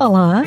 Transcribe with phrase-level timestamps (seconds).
[0.00, 0.42] Olá,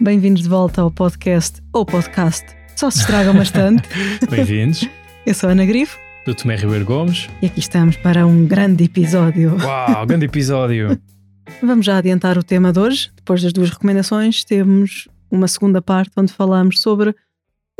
[0.00, 2.44] bem-vindos de volta ao podcast ou podcast.
[2.74, 3.86] Só se estragam bastante.
[4.30, 4.88] Bem-vindos.
[5.26, 7.28] Eu sou a Ana Grifo Do Tomé Ribeiro Gomes.
[7.42, 9.56] e aqui estamos para um grande episódio.
[9.62, 10.98] Uau, grande episódio.
[11.62, 13.10] Vamos já adiantar o tema de hoje.
[13.14, 17.16] Depois das duas recomendações, temos uma segunda parte onde falamos sobre os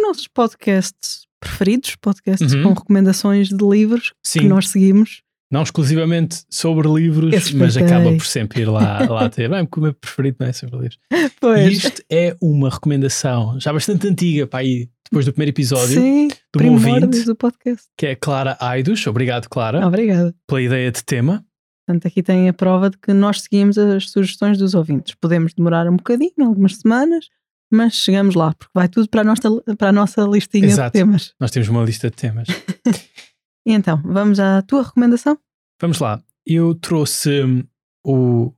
[0.06, 2.62] nossos podcasts preferidos, podcasts Uhum.
[2.64, 5.22] com recomendações de livros Sim, que nós seguimos.
[5.54, 9.48] Não exclusivamente sobre livros, mas acaba por sempre ir lá, lá ter.
[9.48, 10.98] Bem, porque o meu preferido não é sobre livros.
[11.12, 15.94] E Pois, isto é uma recomendação já bastante antiga, para aí, depois do primeiro episódio,
[15.94, 17.86] sim, uma primórdios ouvinte, do podcast.
[17.96, 19.06] que é Clara Aidos.
[19.06, 20.34] Obrigado, Clara, Obrigada.
[20.44, 21.44] pela ideia de tema.
[21.86, 25.14] Portanto, aqui tem a prova de que nós seguimos as sugestões dos ouvintes.
[25.20, 27.26] Podemos demorar um bocadinho, algumas semanas,
[27.70, 30.98] mas chegamos lá, porque vai tudo para a nossa, para a nossa listinha Exato.
[30.98, 31.32] de temas.
[31.38, 32.48] Nós temos uma lista de temas.
[33.66, 35.38] E então, vamos à tua recomendação?
[35.80, 36.22] Vamos lá.
[36.46, 37.64] Eu trouxe hum,
[38.04, 38.52] o,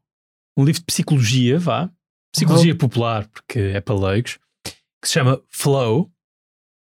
[0.57, 1.91] um livro de psicologia, vá.
[2.35, 2.79] Psicologia Oh.
[2.79, 6.11] popular, porque é para leigos, que se chama Flow.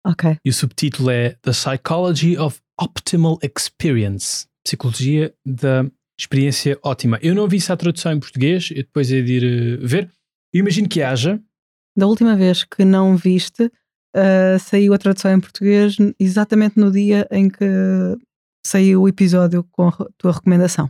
[0.05, 0.38] Ok.
[0.44, 5.86] E o subtítulo é The Psychology of Optimal Experience Psicologia da
[6.19, 7.19] Experiência Ótima.
[7.21, 10.11] Eu não vi essa tradução em português, eu depois hei de ir eh, ver.
[10.53, 11.39] Eu imagino que haja.
[11.95, 13.71] Da última vez que não viste,
[14.18, 17.66] ah, saiu a tradução em português exatamente no dia em que
[18.66, 20.90] saiu o episódio com a tua recomendação.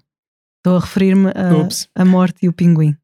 [0.57, 2.95] Estou a referir-me a, a morte e o pinguim.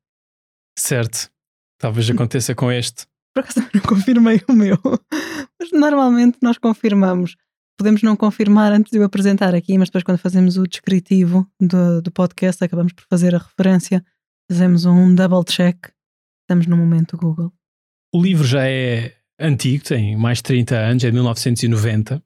[0.80, 1.30] Certo.
[1.78, 3.06] Talvez aconteça com este.
[3.34, 4.78] Por acaso não confirmei o meu.
[5.60, 7.36] Mas normalmente nós confirmamos.
[7.78, 12.02] Podemos não confirmar antes de eu apresentar aqui, mas depois quando fazemos o descritivo do,
[12.02, 14.06] do podcast, acabamos por fazer a referência,
[14.50, 15.88] fazemos um double check.
[16.44, 17.52] Estamos no momento Google.
[18.14, 22.22] O livro já é antigo, tem mais de 30 anos, é de 1990.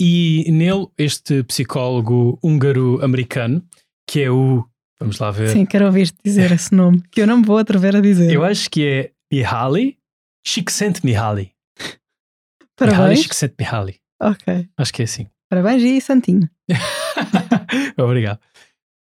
[0.00, 3.62] E nele, este psicólogo húngaro-americano,
[4.08, 4.66] que é o.
[4.98, 5.48] Vamos lá ver.
[5.50, 8.32] Sim, quero ouvir-te dizer esse nome, que eu não me vou atrever a dizer.
[8.32, 9.98] Eu acho que é Mihaly
[10.46, 11.52] Csikszentmihalyi.
[11.78, 11.98] Mihaly
[12.76, 13.22] Parabéns.
[13.22, 14.00] Csikszentmihalyi.
[14.20, 14.68] Ok.
[14.76, 15.26] Acho que é assim.
[15.48, 16.48] Parabéns e Santinho.
[17.98, 18.40] Obrigado.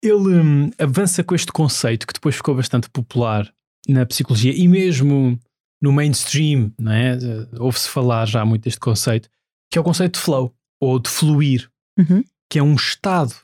[0.02, 3.52] Ele hum, avança com este conceito que depois ficou bastante popular
[3.88, 5.38] na psicologia e mesmo
[5.80, 7.14] no mainstream, não é?
[7.14, 9.28] Eh, Ouve-se falar já muito deste conceito,
[9.70, 12.22] que é o conceito de flow ou de fluir, Uhum.
[12.48, 13.34] que é um estado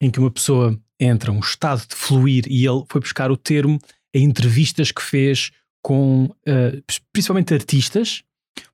[0.00, 3.78] em que uma pessoa entra, um estado de fluir, e ele foi buscar o termo
[4.14, 5.50] em entrevistas que fez
[5.82, 6.82] com eh,
[7.12, 8.22] principalmente artistas,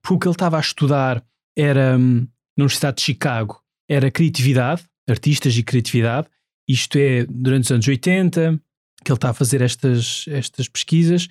[0.01, 1.23] porque o que ele estava a estudar
[1.57, 6.27] era hum, na Universidade de Chicago, era criatividade, artistas e criatividade.
[6.67, 8.59] Isto é durante os anos 80
[9.03, 11.27] que ele está a fazer estas, estas pesquisas.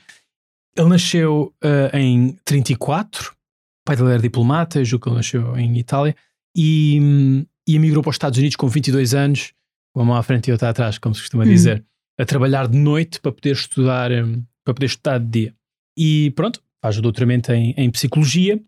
[0.77, 3.35] Ele nasceu eh, em 34, o
[3.85, 6.15] pai dele era diplomata, julgo que ele nasceu em Itália,
[6.57, 9.53] e, hum, e emigrou para os Estados Unidos com 22 anos,
[9.95, 11.51] uma mão à frente e outra atrás, como se costuma Uhum.
[11.51, 11.85] dizer,
[12.19, 15.55] a trabalhar de noite para poder estudar, hum, para poder estudar de dia.
[15.97, 18.61] E pronto, faz o doutoramento em, em psicologia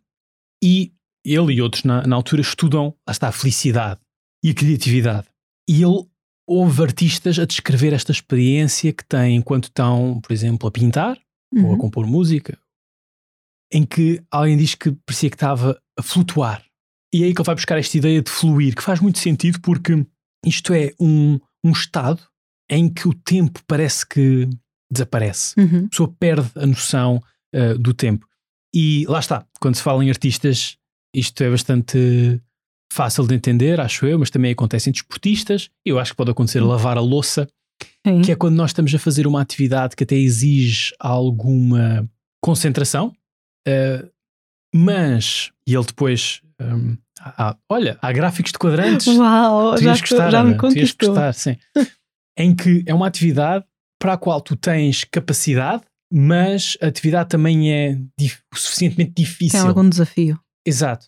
[0.63, 0.93] e
[1.25, 4.01] ele e outros na, na altura estudam, lá está, a felicidade
[4.43, 5.27] e a criatividade.
[5.69, 6.07] E ele
[6.47, 11.19] ouve artistas a descrever esta experiência que têm enquanto estão, por exemplo, a pintar
[11.55, 11.79] ou a Uhum.
[11.79, 12.59] compor música,
[13.73, 16.65] em que alguém diz que parecia que estava a flutuar.
[17.15, 19.61] E é aí que ele vai buscar esta ideia de fluir, que faz muito sentido
[19.61, 20.07] porque
[20.45, 22.23] isto é um, um estado
[22.71, 24.49] em que o tempo parece que
[24.91, 25.85] desaparece Uhum.
[25.87, 27.23] a pessoa perde a noção
[27.55, 28.27] uh, do tempo.
[28.75, 30.77] E lá está, quando se fala em artistas,
[31.15, 32.41] isto é bastante
[32.93, 35.71] fácil de entender, acho eu, mas também acontece em desportistas.
[35.85, 37.49] Eu acho que pode acontecer a lavar a louça,
[38.07, 38.23] Sim.
[38.23, 42.09] que é quando nós estamos a fazer uma atividade que até exige alguma
[42.43, 43.09] concentração,
[43.69, 44.11] uh,
[44.75, 49.07] mas, e ele depois, um, há- olha, há gráficos de quadrantes.
[49.07, 51.09] Uau, Tu já, gostar, já me Ana, conquistou.
[51.11, 51.57] gostar, sim.
[52.39, 53.65] em que é uma atividade
[54.01, 55.83] para a qual tu tens capacidade,
[56.13, 57.99] mas a atividade também é
[58.55, 59.67] suficientemente Tem difícil.
[59.67, 60.39] algum desafio.
[60.67, 61.07] Exato.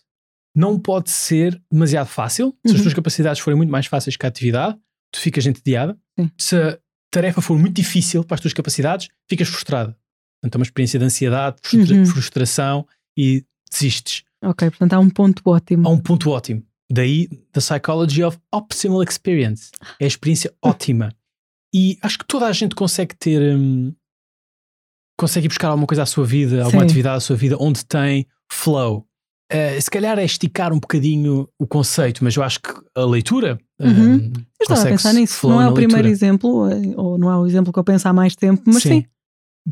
[0.55, 2.53] Não pode ser demasiado fácil.
[2.65, 2.81] Se as Uhum.
[2.83, 4.77] tuas capacidades forem muito mais fáceis que a atividade,
[5.13, 5.97] tu ficas entediada.
[6.19, 6.29] Sim.
[6.37, 6.79] Se
[7.11, 9.95] tarefa for muito difícil para as tuas capacidades, ficas frustrada.
[10.41, 12.05] Portanto, é uma experiência de ansiedade, frustra- Uhum.
[12.05, 12.87] frustração
[13.17, 15.87] e desistes Ok, portanto há um ponto ótimo.
[15.87, 16.63] a um ponto ótimo.
[16.91, 19.69] Daí, The Psychology of Optimal Experience.
[19.99, 21.13] É a experiência ótima.
[21.73, 23.55] E acho que toda a gente consegue ter.
[23.55, 23.93] hum,
[25.17, 26.85] consegue ir buscar alguma coisa à sua vida, alguma Sim.
[26.87, 29.07] atividade à sua vida onde tem flow.
[29.51, 33.59] Eh, se calhar é esticar um bocadinho o conceito, mas eu acho que a leitura.
[33.79, 34.15] Uhum.
[34.15, 35.47] hum, Eu estava a pensar nisso.
[35.49, 36.09] Não é o primeiro leitura.
[36.09, 39.05] exemplo, eh, ou não é o exemplo que eu penso há mais tempo, mas sim.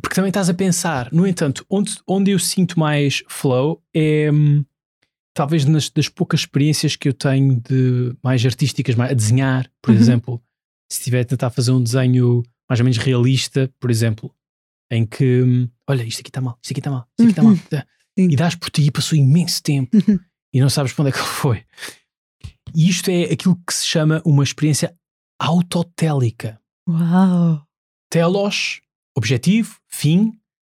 [0.02, 1.10] Porque também estás a pensar.
[1.12, 4.64] No entanto, onde, onde eu sinto mais flow é hum,
[5.34, 9.92] talvez nas, das poucas experiências que eu tenho de mais artísticas, mais, a desenhar, por
[9.92, 9.98] Uhum.
[10.00, 10.42] exemplo.
[10.92, 14.32] Se estiver a tentar fazer um desenho mais ou menos realista, por exemplo,
[14.92, 17.44] em que, hum, olha, isto aqui está mal, isto aqui está mal, isto aqui está
[17.44, 17.56] mal.
[18.20, 18.28] Uhum.
[18.28, 18.34] Sim.
[18.34, 19.98] E dás por ti e passou imenso tempo
[20.54, 21.64] e não sabes para onde é que ele foi.
[22.76, 24.96] E isto é aquilo que se chama uma experiência
[25.40, 26.60] autotélica.
[26.88, 27.64] Uau!
[28.12, 28.82] Telos,
[29.16, 30.34] objetivo, fim,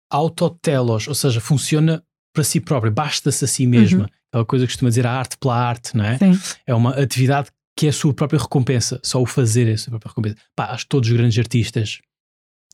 [0.09, 2.03] autotelos, ou seja, funciona
[2.33, 4.03] para si próprio, basta-se a si mesma.
[4.03, 4.09] Uhum.
[4.29, 6.17] Aquela coisa que costuma dizer a arte pela arte, não é?
[6.17, 6.39] Sim.
[6.65, 9.91] É uma atividade que é a sua própria recompensa, só o fazer é a sua
[9.91, 10.37] própria recompensa.
[10.55, 11.99] Pá, acho que todos os grandes artistas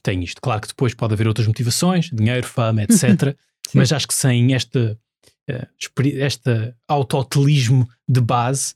[0.04, 0.42] têm isto.
[0.42, 3.36] Claro que depois pode haver outras motivações, dinheiro, fama, etc.
[3.68, 3.78] Sim.
[3.80, 4.98] mas acho que sem este,
[5.48, 5.68] eh,
[6.04, 8.76] este autotelismo de base,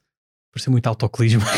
[0.54, 1.42] parece muito autotelismo.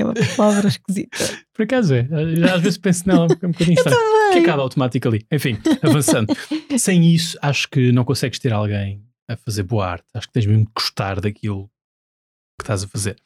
[0.00, 1.18] É uma palavra esquisita.
[1.52, 2.06] Por acaso é,
[2.36, 3.98] já às vezes penso nela um bocadinho estranho.
[4.32, 5.26] que acaba automático ali.
[5.28, 6.32] Enfim, avançando.
[6.78, 10.06] Sem isso, acho que não consegues ter alguém a fazer boa arte.
[10.14, 11.68] Acho que tens mesmo de gostar daquilo
[12.60, 13.16] que estás a fazer.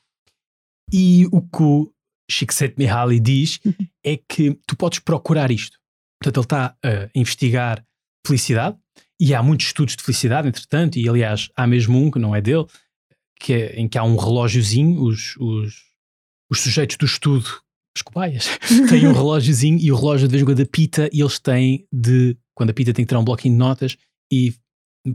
[0.90, 1.92] E o que o
[2.30, 3.60] Csikszentmihalyi diz
[4.02, 5.78] é que tu podes procurar isto.
[6.22, 7.84] Portanto, ele está a investigar
[8.26, 8.76] felicidade
[9.20, 12.40] e há muitos estudos de felicidade, entretanto, e aliás, há mesmo um que não é
[12.40, 12.66] dele,
[13.38, 15.74] que é, em que há um relógiozinho, os, os,
[16.50, 17.48] os sujeitos do estudo,
[17.96, 18.46] as cobaias,
[18.88, 22.36] têm um relógiozinho e o relógio de vez em quando apita e eles têm de,
[22.54, 23.96] quando apita tem que tirar um bloquinho de notas
[24.32, 24.54] e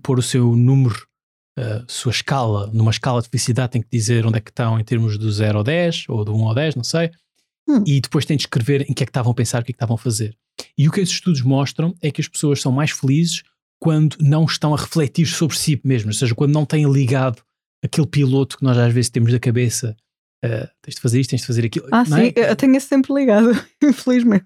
[0.01, 1.07] pôr o seu número,
[1.57, 4.83] a sua escala, numa escala de felicidade tem que dizer onde é que estão em
[4.83, 7.11] termos do 0 ao 10 ou do 1 ao 10, não sei,
[7.69, 7.83] Hum.
[7.85, 9.73] e depois tem de escrever em que é que estavam a pensar, o que é
[9.73, 10.37] que estavam a fazer.
[10.77, 13.43] E o que esses estudos mostram é que as pessoas são mais felizes
[13.79, 17.41] quando não estão a refletir sobre si mesmas, ou seja, quando não têm ligado
[17.83, 19.95] aquele piloto que nós às vezes temos na cabeça.
[20.43, 21.87] ah, tens de fazer isto, tens de fazer aquilo.
[21.91, 22.51] Ah, não sim, é?
[22.51, 23.51] eu tenho esse sempre ligado,
[23.83, 24.45] infelizmente.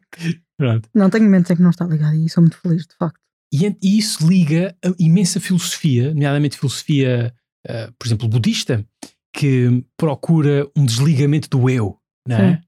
[0.58, 0.90] Pronto.
[0.94, 3.20] Não tenho momentos em que não está ligado e sou muito feliz, de facto.
[3.54, 7.34] E, e isso liga a imensa filosofia, nomeadamente filosofia,
[7.68, 8.86] ah, por exemplo, budista,
[9.34, 11.98] que procura um desligamento do eu,
[12.28, 12.62] não é?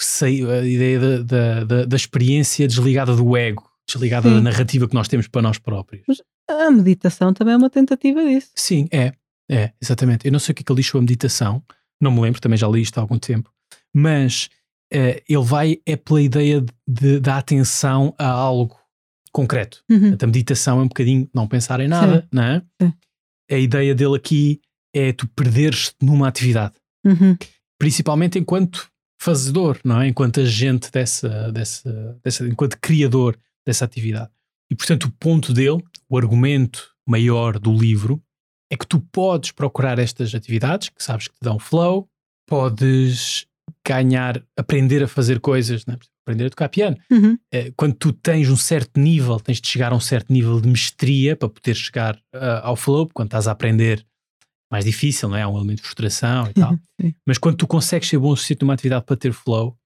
[0.00, 4.34] Sei, a ideia da, da, da, experiência desligada do ego, desligada Sim.
[4.34, 6.04] da narrativa que nós temos para nós próprios.
[6.48, 8.50] A meditação também é uma tentativa disso.
[8.54, 9.12] Sim, é,
[9.50, 10.26] é, exatamente.
[10.26, 11.62] Eu não sei o que é que ele sobre a meditação,
[12.00, 13.50] não me lembro, também já li isto há algum tempo,
[13.94, 14.50] mas
[14.92, 18.76] eh, ele vai é pela ideia de, da atenção a algo
[19.32, 19.82] concreto.
[19.90, 20.00] Uhum.
[20.00, 22.62] Portanto, A meditação é um bocadinho não pensar em nada, não é?
[22.80, 22.92] Sim.
[23.50, 24.60] A ideia dele aqui
[24.94, 27.36] é tu perderes numa atividade, Uhum.
[27.78, 28.88] principalmente enquanto
[29.18, 30.08] fazedor, não é?
[30.08, 34.30] Enquanto agente dessa, dessa, dessa, enquanto criador dessa atividade.
[34.70, 38.22] E portanto, o ponto dele, o argumento maior do livro,
[38.70, 42.08] é que tu podes procurar estas atividades que sabes que te dão flow,
[42.46, 43.46] podes
[43.86, 45.96] ganhar, aprender a fazer coisas, é?
[46.24, 46.96] aprender a tocar piano.
[47.10, 47.38] Uhum.
[47.52, 50.68] Eh, Quando tu tens um certo nível, tens de chegar a um certo nível de
[50.68, 54.04] mestria para poder chegar ah, ao flow, quando estás a aprender,
[54.70, 55.42] mais difícil, não é?
[55.42, 56.78] Há um elemento de frustração e tal.
[57.26, 59.76] Mas quando tu consegues ser bom o suficiente numa atividade para ter flow,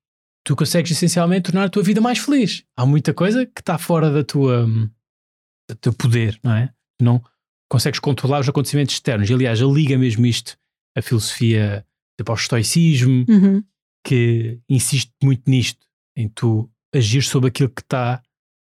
[0.44, 2.64] tu consegues essencialmente tornar a tua vida mais feliz.
[2.76, 6.68] Há muita coisa que está fora da tua, do teu poder, não é?
[6.98, 7.22] Tu não
[7.70, 9.28] consegues controlar os acontecimentos externos.
[9.28, 10.56] E, aliás, liga mesmo isto
[10.96, 11.86] à filosofia,
[12.18, 13.62] tipo ao estoicismo, Uhum.
[14.04, 15.86] que insiste muito nisto,
[16.16, 18.22] em tu agir sobre aquilo que está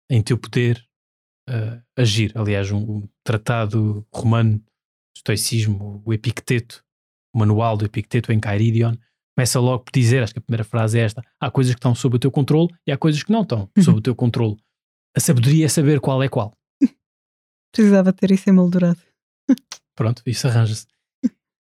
[0.09, 0.83] em teu poder
[1.49, 2.31] uh, agir.
[2.35, 4.61] Aliás, um, um tratado romano
[5.17, 6.83] estoicismo, o Epicteto,
[7.33, 8.95] o manual do Epicteto em Cairidion,
[9.35, 11.93] começa logo por dizer, acho que a primeira frase é esta, há coisas que estão
[11.93, 13.83] sob o teu controle e há coisas que não estão Uhum.
[13.83, 14.57] sob o teu controle.
[15.15, 16.53] A sabedoria é saber qual é qual.
[17.71, 18.99] Precisava ter isso emoldurado.
[19.95, 20.85] Pronto, isso arranja-se.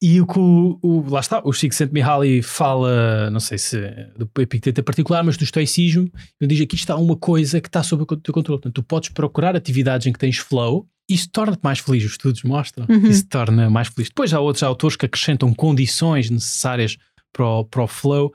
[0.05, 3.79] E o que o, o- lá está, o Chico Mihaly fala, não sei se
[4.17, 7.81] do Epicteto em particular, mas do estoicismo, ele diz aqui está uma coisa que está
[7.81, 8.59] sob o teu controle.
[8.59, 12.43] Portanto, tu podes procurar atividades em que tens flow, isso torna-te mais feliz, os estudos
[12.43, 13.07] mostram, Uhum.
[13.07, 14.09] isso torna mais feliz.
[14.09, 16.97] Depois há outros autores que acrescentam condições necessárias
[17.31, 18.33] para o, para o flow,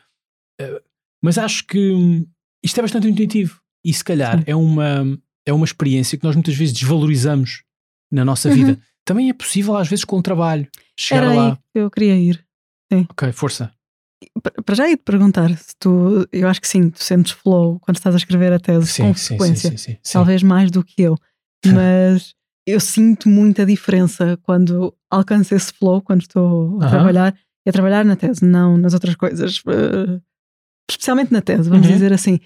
[0.61, 0.83] Eh,
[1.23, 2.27] mas acho que hum,
[2.65, 4.45] isto é bastante intuitivo e se calhar Sim.
[4.47, 7.63] é uma, é uma experiência que nós muitas vezes desvalorizamos
[8.11, 8.55] na nossa Uhum.
[8.55, 8.79] vida.
[9.09, 10.69] Também é possível às vezes com o trabalho.
[10.99, 11.53] Chegar Era lá.
[11.53, 12.45] aí que eu queria ir.
[13.11, 13.73] Ok, força.
[14.43, 17.79] Pa- Para já ia te perguntar se tu, eu acho que sim, tu sentes flow
[17.81, 19.71] quando estás a escrever a tese Sim, com sim, sim, frequência.
[19.71, 20.13] sim, sim, sim.
[20.13, 21.17] Talvez mais do que eu.
[21.67, 22.35] Mas
[22.67, 26.91] eu sinto muita diferença quando alcanço esse flow, quando estou a Aham.
[26.91, 29.63] trabalhar, e a trabalhar na tese, não nas outras coisas.
[29.67, 30.21] eh,
[30.91, 31.93] especialmente na tese, vamos Uhum.
[31.95, 32.39] dizer assim.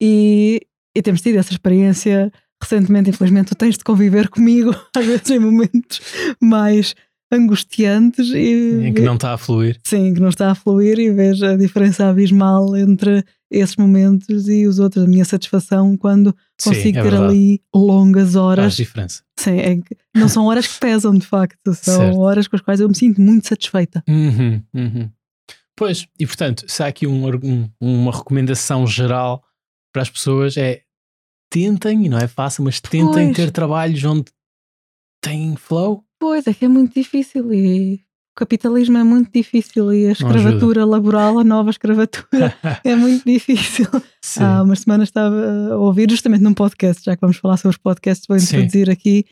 [0.00, 0.60] E,
[0.96, 2.30] e temos tido essa experiência
[2.64, 6.00] recentemente, infelizmente, tu tens de conviver comigo, às vezes em momentos
[6.40, 6.94] mais
[7.32, 9.78] angustiantes e Em que não está a fluir.
[9.84, 14.66] Sim, que não está a fluir e vejo a diferença abismal entre esses momentos e
[14.66, 15.04] os outros.
[15.04, 17.32] A minha satisfação quando Sim, consigo é ter verdade.
[17.32, 18.76] ali longas Faz horas.
[18.76, 19.22] diferença.
[19.38, 21.74] Sim, é que não são horas que pesam, de facto.
[21.74, 22.18] São Certo.
[22.20, 24.02] horas com as quais eu me sinto muito satisfeita.
[24.08, 25.10] Uhum, uhum.
[25.76, 29.42] Pois, e portanto, se há aqui um, um- uma recomendação geral
[29.92, 30.82] para as pessoas é
[31.54, 33.36] tentem, e não é fácil, mas tentem Pois.
[33.36, 34.24] ter trabalhos onde
[35.22, 36.04] tem flow.
[36.18, 40.84] Pois, é que é muito difícil e o capitalismo é muito difícil e a escravatura
[40.84, 42.52] laboral, a nova escravatura,
[42.84, 43.86] é muito difícil.
[44.22, 44.42] Sim.
[44.42, 47.82] Há umas semanas estava a ouvir justamente num podcast, já que vamos falar sobre os
[47.82, 48.56] podcasts, vou Sim.
[48.56, 49.24] introduzir aqui,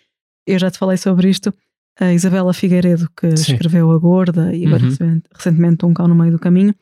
[0.47, 1.53] eu já te falei sobre isto,
[2.01, 3.53] a Isabela Figueiredo, que Sim.
[3.55, 4.89] escreveu A Gorda e agora Uhum.
[4.91, 6.75] recentemente, recentemente Um Cão no Meio do Caminho,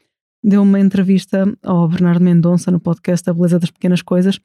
[0.44, 4.38] deu uma entrevista ao Bernardo Mendonça no podcast A Beleza das Pequenas Coisas,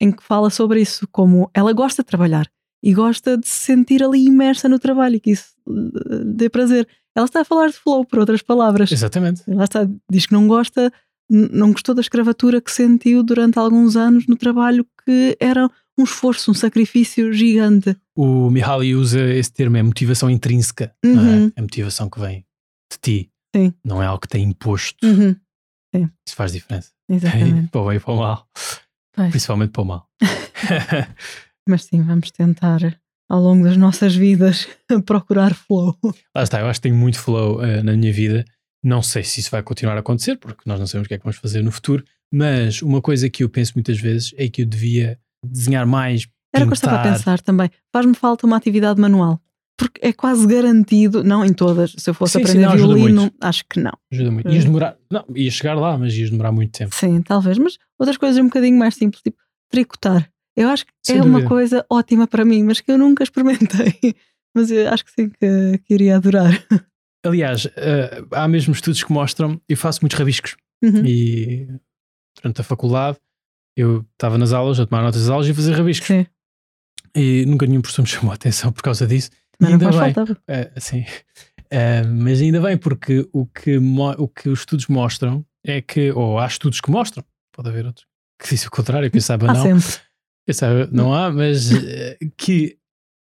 [0.00, 2.48] em que fala sobre isso, como ela gosta de trabalhar
[2.82, 6.86] e gosta de se sentir ali imersa no trabalho e que isso eh, dê prazer.
[7.16, 8.92] Ela está a falar de flow, por outras palavras.
[8.92, 9.42] Exatamente.
[9.48, 10.92] Lá está, diz que não gosta,
[11.28, 16.52] não gostou da escravatura que sentiu durante alguns anos no trabalho, que era um esforço,
[16.52, 17.96] um sacrifício gigante.
[18.16, 20.94] O Mihaly usa esse termo, é motivação intrínseca.
[21.04, 21.36] Não é?
[21.36, 21.52] Uhum.
[21.56, 22.46] É motivação que vem
[22.92, 23.30] de ti.
[23.54, 23.74] Sim.
[23.84, 25.04] Não é algo que tem imposto.
[25.04, 25.34] Uhum,
[25.94, 26.92] Isso faz diferença.
[27.08, 27.68] exatamente.
[27.72, 28.48] para o bem e para o mal.
[29.18, 29.30] Pois.
[29.30, 30.08] Principalmente para o mal.
[31.68, 32.78] Mas sim, vamos tentar
[33.28, 34.68] ao longo das nossas vidas
[35.04, 35.98] procurar flow.
[36.32, 38.44] Lá está, eu acho que tenho muito flow eh, na minha vida.
[38.80, 41.18] Não sei se isso vai continuar a acontecer, porque nós não sabemos o que é
[41.18, 42.04] que vamos fazer no futuro.
[42.32, 46.28] Mas uma coisa que eu penso muitas vezes é que eu devia desenhar mais.
[46.54, 47.68] Era o que eu estava a pensar também.
[47.92, 49.42] Faz-me falta uma atividade manual.
[49.78, 52.94] Porque é quase garantido, não em todas, se eu fosse Sim, sim, aprender não, ajuda
[52.94, 53.92] violino, acho que não.
[54.12, 54.50] Ajuda muito.
[54.50, 54.96] Ias demorar.
[55.10, 56.92] Não, ia chegar lá, mas ias demorar muito tempo.
[56.94, 59.38] Sim, talvez, mas outras coisas um bocadinho mais simples, tipo
[59.70, 60.28] tricotar.
[60.56, 61.48] Eu acho que Sem é uma dúvida.
[61.48, 63.94] coisa ótima para mim, mas que eu nunca experimentei.
[64.56, 66.50] Mas eu acho que sim, que, que iria adorar.
[67.24, 69.60] Aliás, eh, há mesmo estudos que mostram.
[69.68, 70.56] Eu faço muitos rabiscos.
[70.82, 71.04] Uhum.
[71.04, 71.68] E
[72.40, 73.18] durante a faculdade
[73.76, 76.08] eu estava nas aulas, a tomar notas das aulas e fazer rabiscos.
[76.08, 76.26] Sim,
[77.14, 79.30] E nunca nenhum professor me chamou a atenção por causa disso.
[79.60, 80.14] Mas não ainda bem.
[80.14, 80.42] falta.
[80.46, 81.04] É, sim.
[81.70, 83.78] É, mas ainda bem, porque o que,
[84.18, 87.22] o que os estudos mostram é que, ou há estudos que mostram,
[87.52, 88.06] pode haver outros
[88.40, 90.00] que dizem o contrário, eu saiba Há não, sempre.
[90.46, 92.78] eu saiba, não há, mas eh, que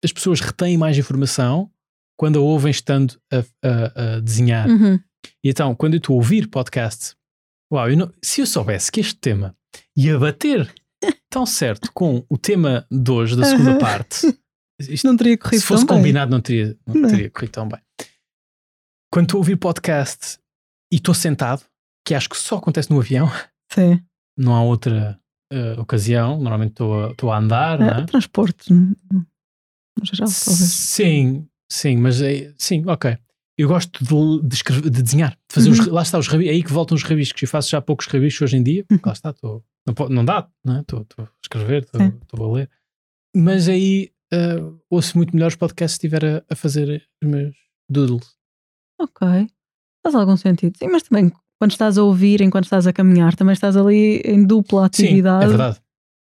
[0.04, 1.70] as pessoas retêm mais informação
[2.18, 4.68] quando a ouvem estando a, a- a desenhar.
[4.68, 4.98] Uhum.
[5.42, 7.14] E então, quando eu estou a ouvir podcast,
[7.72, 9.56] uau, eu não- se eu soubesse que este tema
[9.96, 10.68] ia bater
[11.30, 13.78] tão certo com o tema de hoje, da segunda Aham.
[13.78, 14.36] parte,
[14.80, 16.02] isto Não teria corrido se fosse tão bem.
[16.02, 17.08] combinado, não teria, não Não.
[17.08, 17.80] teria corrido tão bem.
[19.12, 20.38] Quando estou a ouvir podcast
[20.92, 21.62] e estou sentado,
[22.06, 23.28] que acho que só acontece no avião,
[23.72, 24.00] Sim.
[24.36, 25.18] não há outra
[25.52, 28.00] eh, ocasião, normalmente estou a, a andar, É, é?
[28.00, 28.96] no
[29.96, 30.58] no geral, talvez.
[30.72, 33.16] Sim, sim, mas é, sim, ok.
[33.56, 35.92] Eu gosto de, de, escrever- de desenhar, de fazer os, Uhum.
[35.92, 37.40] lá está os rabiscos, é aí que voltam os rabiscos.
[37.40, 40.48] Eu faço já poucos rabiscos hoje em dia, porque lá está, estou, não, não dá,
[40.64, 40.80] não é?
[40.80, 42.68] Estou, estou a escrever, estou a ler.
[43.36, 44.60] Mas aí eh,
[44.90, 47.54] ouço muito melhor os podcasts se estiver a, a fazer os meus
[47.88, 48.26] doodles.
[49.00, 49.46] Ok.
[50.02, 50.76] Faz algum sentido.
[50.78, 54.44] Sim, mas também quando estás a ouvir, enquanto estás a caminhar, também estás ali em
[54.46, 55.44] dupla Sim, atividade.
[55.44, 55.78] é verdade.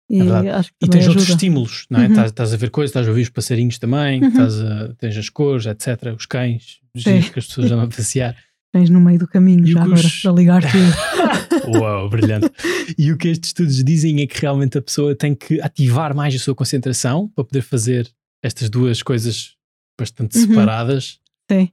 [0.10, 0.70] E é verdade.
[0.82, 1.36] E tens outros ajuda.
[1.38, 2.03] estímulos, não é?
[2.03, 2.10] Uhum.
[2.12, 4.27] Estás, estás a ver coisas, estás a ouvir os passarinhos também, Uhum.
[4.27, 6.13] estás a- tens as cores, etc.
[6.18, 7.22] Os cães, os Sim.
[7.22, 8.36] que as pessoas andam a passear.
[8.74, 11.78] Tens no meio do caminho E já agora, os- para ligar tudo.
[11.80, 12.50] Uau, brilhante.
[12.98, 16.34] E o que estes estudos dizem é que realmente a pessoa tem que ativar mais
[16.36, 18.10] a sua concentração para poder fazer
[18.44, 19.56] estas duas coisas
[20.00, 20.48] bastante Uhum.
[20.48, 21.20] separadas.
[21.51, 21.70] Sim.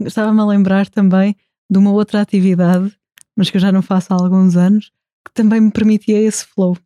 [0.00, 1.36] Estava-me a lembrar também
[1.70, 2.92] de uma outra atividade,
[3.36, 4.90] mas que eu já não faço há alguns anos,
[5.24, 6.76] que também me permitia esse flow.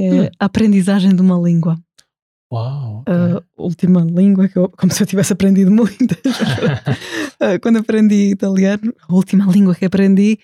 [0.00, 0.28] É Hum.
[0.40, 1.78] a aprendizagem de uma língua.
[2.52, 3.00] Uau.
[3.06, 3.14] ok.
[3.14, 6.18] A última língua, que eu, como se eu tivesse aprendido muitas.
[7.40, 10.38] Ah, Quando aprendi italiano, a última língua que aprendi,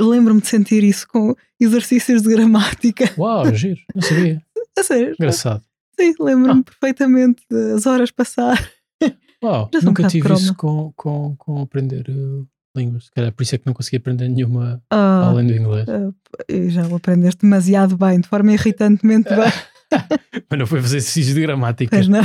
[0.00, 3.10] lembro-me de sentir isso com exercícios de gramática.
[3.18, 4.42] Uau, giro, não sabia.
[4.78, 5.12] A sério.
[5.18, 5.62] Engraçado.
[5.98, 6.64] Sim, lembro-me Ah.
[6.64, 8.56] perfeitamente das horas passar.
[9.44, 10.40] Uau, um nunca tive croma.
[10.40, 12.46] isso com, com, com aprender uh,
[12.76, 13.04] línguas.
[13.06, 15.86] Se calhar por isso é que não consegui aprender nenhuma Ah, além do inglês.
[16.48, 19.52] e já o aprendeste demasiado bem, de forma irritantemente bem.
[20.50, 22.22] Mas não foi fazer exercícios de gramática, Pois não.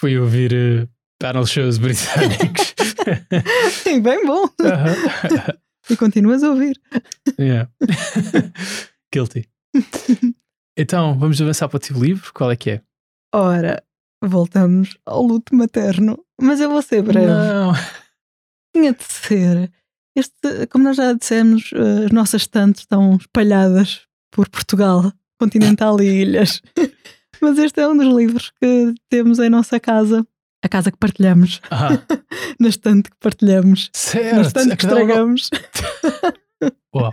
[0.00, 2.74] foi ouvir uh, panel shows britânicos.
[3.82, 4.48] Sim, bem bom.
[4.60, 4.94] Aham.
[5.90, 6.80] E continuas a ouvir.
[7.38, 7.70] Yeah.
[9.12, 9.48] Guilty.
[10.76, 12.32] Então, vamos avançar para o teu livro.
[12.32, 12.82] Qual é que é?
[13.34, 13.82] Ora,
[14.24, 16.18] voltamos ao luto materno.
[16.40, 17.26] Mas eu vou ser breve.
[17.26, 17.72] Não.
[18.74, 19.72] Tinha de ser.
[20.16, 25.12] Este, como nós já dissemos, eh, as nossas estantes estão espalhadas por Portugal,
[25.42, 26.62] continental e ilhas.
[27.40, 30.24] Mas este é um dos livros que temos em nossa casa.
[30.64, 31.60] A casa que partilhamos.
[31.70, 31.88] Ah,
[32.60, 33.90] Na estante que partilhamos.
[33.92, 34.36] certo.
[34.36, 35.50] Na estante que Aquela- estragamos.
[36.94, 37.10] Uau,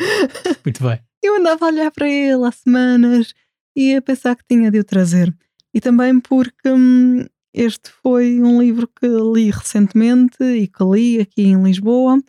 [0.63, 0.99] Muito bem.
[1.23, 3.33] Eu andava a olhar para ele há semanas
[3.75, 5.35] e a pensar que tinha de o trazer.
[5.73, 11.43] E também porque hum, este foi um livro que li recentemente e que li aqui
[11.43, 12.21] em Lisboa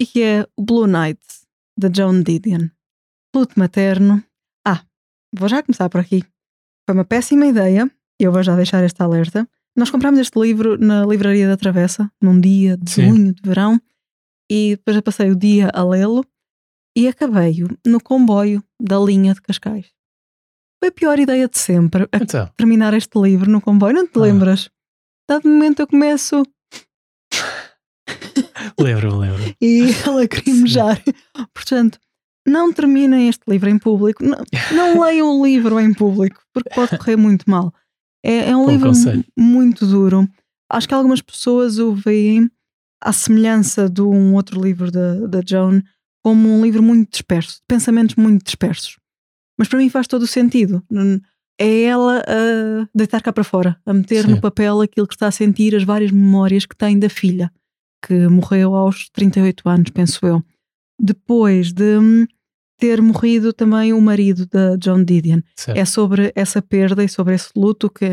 [0.00, 1.20] e que é o Blue Night,
[1.78, 2.68] de Joan Didion.
[3.34, 4.22] Luto materno.
[5.38, 6.22] Vou já começar por aqui.
[6.88, 7.90] foi uma péssima ideia,
[8.20, 9.48] e eu vou já deixar este alerta.
[9.76, 13.02] Nós comprámos este livro na Livraria da Travessa, num dia de Sim.
[13.10, 13.80] junho, de verão,
[14.50, 16.24] e depois eu passei o dia a lê-lo
[16.96, 19.86] e acabei-o no comboio da linha de Cascais.
[20.80, 24.22] Foi a pior ideia de sempre, Então, terminar este livro no comboio, não te Ah.
[24.22, 24.70] lembras?
[25.28, 26.42] Dado momento eu começo
[28.78, 29.42] lembro-me, lembro.
[29.60, 31.02] e a lacrimejar.
[31.52, 31.98] Portanto,
[32.46, 34.38] não terminem este livro em público, não,
[34.74, 37.72] não leiam o livro em público, porque pode correr muito mal.
[38.24, 39.24] É, é um Bom livro conselho.
[39.36, 40.28] muito duro.
[40.70, 42.50] Acho que algumas pessoas o veem
[43.00, 45.82] à semelhança de um outro livro da, Joan
[46.24, 48.98] como um livro muito disperso, de pensamentos muito dispersos.
[49.56, 50.82] Mas para mim faz todo o sentido.
[51.58, 54.32] É ela a deitar cá para fora, a meter Sim.
[54.32, 57.50] no papel aquilo que está a sentir, as várias memórias que tem da filha,
[58.04, 60.42] que morreu aos 38 anos, penso eu.
[61.00, 62.26] Depois de hum,
[62.78, 65.40] ter morrido também o marido da John Didion.
[65.56, 65.78] Certo.
[65.78, 68.06] É sobre essa perda e sobre esse luto que,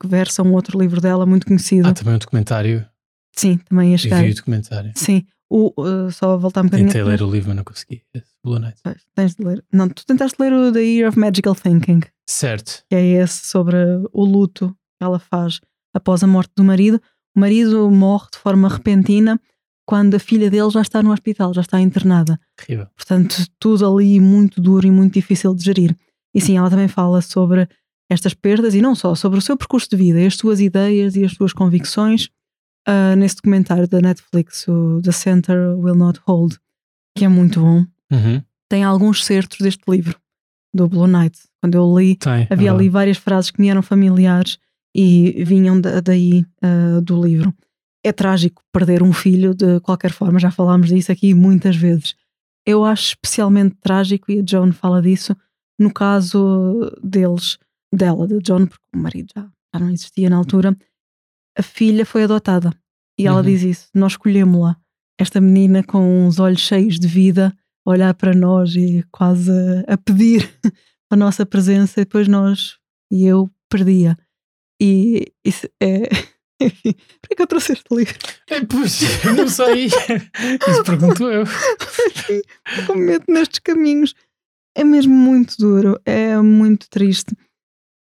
[0.00, 1.88] que versa um outro livro dela muito conhecido.
[1.88, 2.86] Há também um documentário.
[3.34, 4.22] Sim, também chegar.
[4.22, 4.92] Vi o documentário.
[4.94, 6.88] Sim, o, uh, só a voltar um bocadinho.
[6.88, 8.02] Tentei ler o livro, mas não consegui.
[8.14, 8.80] Esse, Blue Night.
[9.14, 9.64] Tens de ler.
[9.72, 12.82] Não, tu tentaste ler o The Year of Magical Thinking, Certo.
[12.88, 13.76] que é esse sobre
[14.12, 15.60] o luto que ela faz
[15.94, 17.00] após a morte do marido.
[17.36, 19.40] O marido morre de forma repentina
[19.86, 22.38] quando a filha dele já está no hospital, já está internada.
[22.56, 22.88] Terrível.
[22.96, 25.96] Portanto, tudo ali muito duro e muito difícil de gerir.
[26.34, 27.68] E sim, ela também fala sobre
[28.10, 31.24] estas perdas e não só, sobre o seu percurso de vida, as suas ideias e
[31.24, 32.28] as suas convicções
[32.86, 36.56] ah, nesse documentário da Netflix, o The Center Will Not Hold,
[37.16, 37.84] que é muito bom.
[38.12, 38.42] Uhum.
[38.68, 40.16] Tem alguns certos deste livro,
[40.74, 41.38] do Blue Knight.
[41.60, 42.42] Quando eu li, Tem.
[42.42, 42.88] é havia ali verdade.
[42.90, 44.58] várias frases que me eram familiares
[44.94, 47.52] e vinham da- daí ah, do livro.
[48.06, 52.14] É trágico perder um filho de qualquer forma, já falámos disso aqui muitas vezes.
[52.64, 55.34] Eu acho especialmente trágico, e a Joan fala disso,
[55.78, 57.58] no caso deles,
[57.92, 59.42] dela, de John, porque o marido já,
[59.74, 60.76] já não existia na altura.
[61.58, 62.72] A filha foi adotada
[63.18, 63.44] e ela Uhum.
[63.46, 64.76] diz isso: Nós escolhemos-la.
[65.18, 69.50] Esta menina com os olhos cheios de vida, a olhar para nós e quase
[69.88, 70.48] a- pedir
[71.10, 72.76] a nossa presença, e depois nós
[73.10, 74.16] e eu perdia.
[74.80, 76.02] E isso é.
[76.60, 78.16] Enfim, por que eu trouxe este livro?
[78.48, 79.86] É, pois, eu não sei.
[79.86, 81.42] Isso pergunto eu.
[81.42, 82.42] Enfim,
[82.96, 84.14] meto nestes caminhos.
[84.74, 87.34] É mesmo muito duro, é muito triste.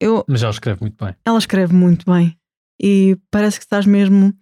[0.01, 1.15] Eu, Mas ela escreve muito bem.
[1.25, 2.37] ela escreve muito bem
[2.83, 4.35] e parece que estás mesmo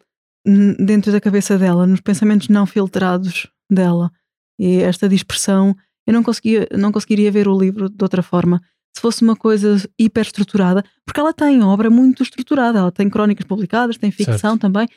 [0.78, 4.10] dentro da cabeça dela, nos pensamentos não filtrados dela.
[4.58, 8.60] E esta dispersão, eu não, conseguia, não conseguiria ver o livro de outra forma.
[8.96, 13.46] Se fosse uma coisa hiper estruturada, porque ela tem obra muito estruturada, ela tem crónicas
[13.46, 14.58] publicadas, tem ficção Certo.
[14.58, 14.88] também,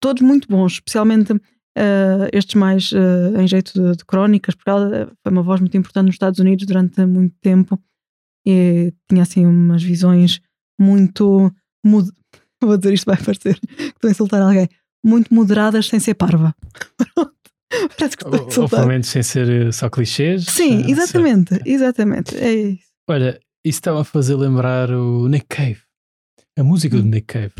[0.00, 1.32] todos muito bons, especialmente
[1.76, 5.76] eh, estes mais eh, em jeito de, de crónicas, porque ela foi uma voz muito
[5.76, 7.78] importante nos Estados Unidos durante muito tempo
[8.46, 10.40] e tinha assim umas visões
[10.80, 11.52] muito
[11.84, 12.10] mud-
[12.62, 14.68] vou dizer isto vai parecer que estou a insultar alguém
[15.04, 16.54] muito moderadas sem ser parva
[17.98, 20.44] parece que estou a Ou, ou insultar pelo menos sem ser eh, só clichês.
[20.44, 21.66] sim, exatamente certo.
[21.66, 25.80] exatamente é isso Olha, isso estava a fazer lembrar o Nick Cave.
[26.56, 27.52] A música do Nick Cave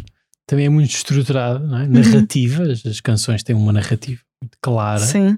[0.47, 1.89] também é muito estruturada, é?
[1.89, 2.63] narrativa.
[2.71, 5.01] As, as canções têm uma narrativa muito clara.
[5.05, 5.37] sim,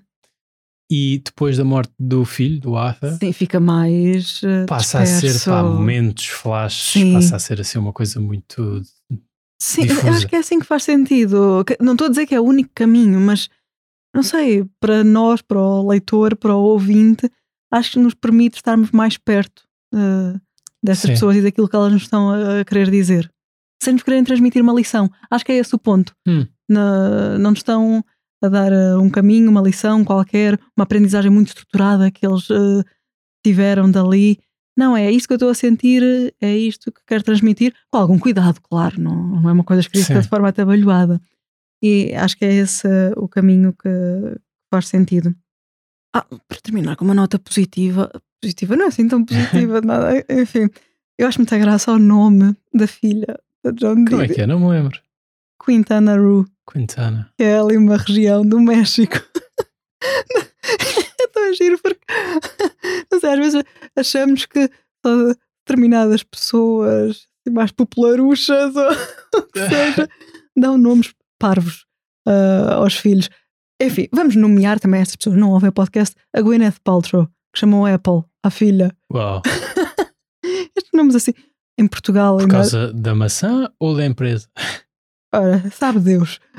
[0.91, 5.33] E depois da morte do filho, do Arthur, sim, fica mais eh, passa a ser
[5.33, 5.49] disperso.
[5.51, 7.15] pá, momentos, flashes, Sim.
[7.15, 8.83] passa a ser assim uma coisa muito.
[9.63, 10.11] Sim, eu difusa.
[10.11, 11.65] acho que é assim que faz sentido.
[11.81, 13.49] Não estou a dizer que é o único caminho, mas
[14.15, 17.31] não sei, para nós, para o leitor, para o ouvinte,
[17.71, 19.63] acho que nos permite estarmos mais perto
[19.95, 20.41] eh,
[20.83, 21.15] destas Sim.
[21.15, 23.31] pessoas e daquilo que elas nos estão a, querer dizer,
[23.83, 25.11] sem nos quererem transmitir uma lição.
[25.31, 26.15] Acho que é esse o ponto.
[26.27, 26.47] Hum.
[26.69, 28.05] Na- não nos estão
[28.43, 32.83] a dar eh, um caminho, uma lição qualquer, uma aprendizagem muito estruturada que eles eh,
[33.45, 34.39] tiveram dali.
[34.77, 36.03] Não, é isto que eu estou a sentir,
[36.41, 40.15] é isto que quero transmitir, com algum cuidado, claro, não, não é uma coisa escrita
[40.15, 40.21] Sim.
[40.21, 41.21] de forma atabalhoada.
[41.83, 43.89] E acho que é esse uh, o caminho que
[44.73, 45.35] faz sentido.
[46.15, 48.11] Ah, para terminar com uma nota positiva,
[48.43, 50.69] positiva não é assim tão positiva, nada, enfim,
[51.19, 54.47] eu acho muita graça ao nome da filha da John Como é Dee, que é?
[54.47, 55.01] Não me lembro.
[55.65, 57.31] Quintana Roo, Quintana.
[57.39, 59.17] que é ali uma região do México.
[60.03, 62.05] é tão giro porque
[63.11, 63.63] não sei, às vezes
[63.97, 64.69] achamos que
[65.07, 65.33] só
[65.65, 68.91] determinadas pessoas assim, mais popularuchas ou
[69.39, 70.09] o que seja
[70.57, 71.87] dão nomes parvos
[72.27, 73.31] ah, aos filhos.
[73.81, 77.87] Enfim, vamos nomear também estas pessoas, não ouvem o podcast, a Gwyneth Paltrow, que chamou
[77.87, 78.95] Apple à filha.
[79.13, 79.43] Uau.
[80.77, 81.33] Estes nomes assim,
[81.79, 82.55] em Portugal Por ainda.
[82.55, 84.49] causa da maçã ou da empresa?
[85.35, 86.41] Ora, sabe Deus.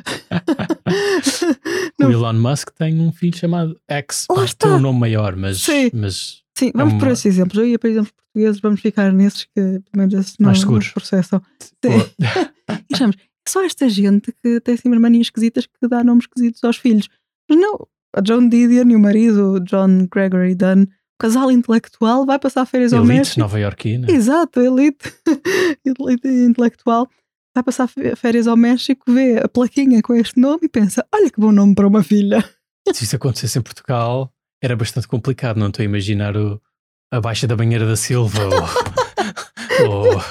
[2.01, 4.25] O Elon Musk tem um filho chamado X.
[4.29, 4.67] Lá está.
[4.67, 5.89] Tem um nome maior, mas, Sim.
[5.93, 7.57] mas Sim, vamos uma- por esses exemplos.
[7.57, 11.41] Eu ia para exemplos portugueses, vamos ficar nesses que pelo menos esses não, não processam.
[11.59, 12.13] Sim.
[12.93, 16.77] Achamos, é só esta gente que tem assim manias esquisitas que dá nomes esquisitos aos
[16.77, 17.07] filhos.
[17.49, 20.87] Mas não, a John Didion e o marido, o John Gregory Dunn, o
[21.19, 23.39] casal intelectual, vai passar férias ao Elite México.
[23.39, 24.11] Nova Iorquina.
[24.11, 25.13] Exato, elite,
[25.85, 27.07] elite intelectual.
[27.55, 31.39] Vai passar férias ao México, vê a plaquinha com este nome e pensa: olha que
[31.39, 32.43] bom nome para uma filha.
[32.91, 35.57] Se isso acontecesse em Portugal, era bastante complicado.
[35.57, 36.59] Não estou a imaginar o,
[37.11, 38.39] a Baixa da Banheira da Silva
[39.79, 39.87] ou.
[39.87, 40.21] ou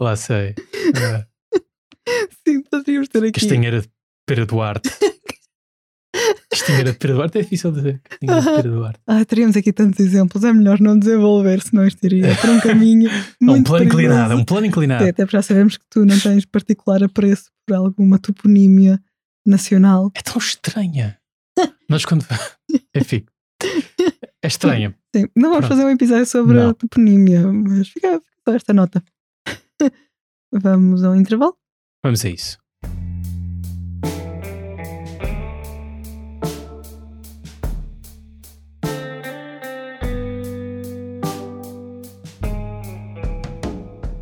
[0.00, 0.54] lá sei.
[0.94, 1.26] eh,
[2.46, 3.32] Sim, poderíamos ter aqui.
[3.32, 3.90] Castanheira de
[4.26, 4.88] Pera Duarte.
[6.60, 8.00] Castanheira de Pera Duarte é difícil dizer.
[8.02, 9.00] Castanheira de Pera Duarte.
[9.06, 10.44] Ah, teríamos aqui tantos exemplos.
[10.44, 13.08] É melhor não desenvolver, senão isto iria para um caminho
[13.40, 14.02] É muito um plano perigoso.
[14.02, 15.04] inclinado, é um plano inclinado.
[15.04, 19.00] Até porque já sabemos que tu não tens particular apreço por alguma toponímia
[19.46, 20.10] nacional.
[20.14, 21.18] É tão estranha.
[21.88, 22.24] Nós quando.
[22.94, 23.24] Enfim.
[24.42, 24.94] É estranha.
[25.14, 25.68] Sim, não vamos Pronto.
[25.68, 26.70] fazer um episódio sobre Não.
[26.70, 29.02] a toponímia, mas fica, fica esta nota.
[30.52, 31.56] vamos ao intervalo.
[32.02, 32.58] Vamos a isso.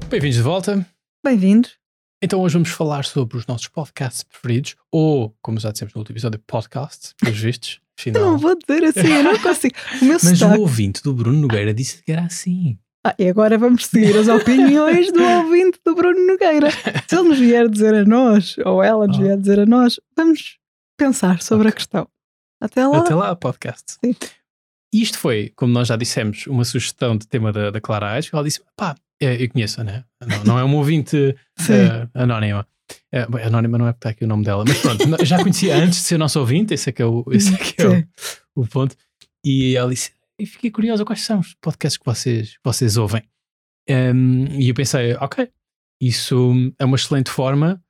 [0.09, 0.87] Bem-vindos de volta.
[1.25, 1.77] Bem-vindos.
[2.23, 6.15] Então hoje vamos falar sobre os nossos podcasts preferidos, ou, como já dissemos no último
[6.15, 7.81] episódio, podcasts, pelos vistos.
[7.99, 8.23] Eu Afinal.
[8.31, 9.75] não vou dizer assim, eu não consigo.
[10.01, 10.61] O meu Mas o sotaque.
[10.61, 12.79] ouvinte do Bruno Nogueira disse que era assim.
[13.05, 16.71] Ah, e agora vamos seguir as opiniões do ouvinte do Bruno Nogueira.
[17.09, 19.21] Se ele nos vier dizer a nós, ou ela nos Ah.
[19.23, 20.59] vier dizer a nós, vamos
[20.97, 22.09] pensar sobre a questão.
[22.61, 22.99] Até lá.
[23.01, 23.97] Até lá, podcast.
[24.05, 24.15] Sim.
[24.95, 28.31] Isto foi, como nós já dissemos, uma sugestão de tema da, da Clara Aires.
[28.33, 30.05] Ela disse: pá, eu conheço, né?
[30.27, 31.17] Não, não é uma ouvinte
[31.71, 32.67] eh, anónima.
[33.13, 35.99] Bem, anónima não é porque está aqui o nome dela, mas pronto, já conhecia antes
[35.99, 37.89] de ser nosso ouvinte, esse é que é o, esse é que é
[38.57, 38.97] o, o ponto.
[39.45, 43.23] E ela disse: e fiquei curiosa, quais são os podcasts que vocês, que vocês ouvem?
[43.89, 45.51] Em, e eu pensei: ok,
[46.01, 47.83] isso é uma excelente forma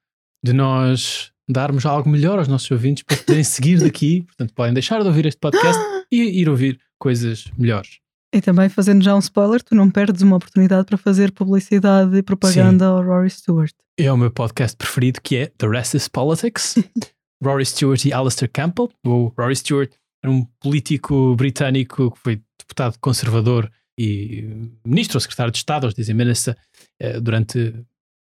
[0.42, 4.22] de nós darmos algo melhor aos nossos ouvintes para poderem seguir daqui.
[4.22, 8.00] Portanto, podem deixar de ouvir este podcast e ir ouvir coisas melhores.
[8.34, 12.22] E também fazendo já um spoiler, tu não perdes uma oportunidade para fazer publicidade e
[12.22, 13.72] propaganda ao Rory Stewart.
[13.98, 16.76] É o meu podcast preferido que é The Rest is Politics.
[17.42, 18.90] Rory Stewart e Alistair Campbell.
[19.06, 19.90] O Rory Stewart
[20.22, 24.42] era um político britânico que foi deputado conservador e
[24.84, 26.56] ministro ou secretário de Estado, eles dizem minister,
[27.00, 27.74] eh, durante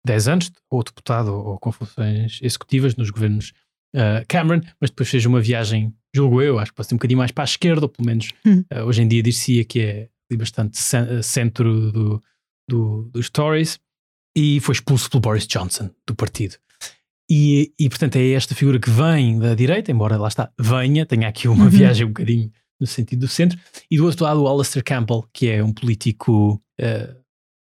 [0.05, 3.53] 10 anos, ou deputado ou com funções executivas nos governos
[3.95, 7.17] eh, Cameron, mas depois fez uma viagem, julgo eu, acho que pode ser um bocadinho
[7.17, 8.29] mais para a esquerda, ou pelo menos
[8.69, 12.23] eh, hoje em dia dir-se-ia que é bastante eh, centro do,
[12.69, 13.79] do, dos Tories,
[14.37, 16.55] e foi expulso pelo Boris Johnson do partido.
[17.31, 21.27] E, e portanto é esta figura que vem da direita, embora lá está, venha, tenha
[21.27, 21.69] aqui uma Uhum.
[21.69, 23.59] viagem um bocadinho no sentido do centro,
[23.91, 27.13] e do outro lado o Alastair Campbell, que é um político, eh,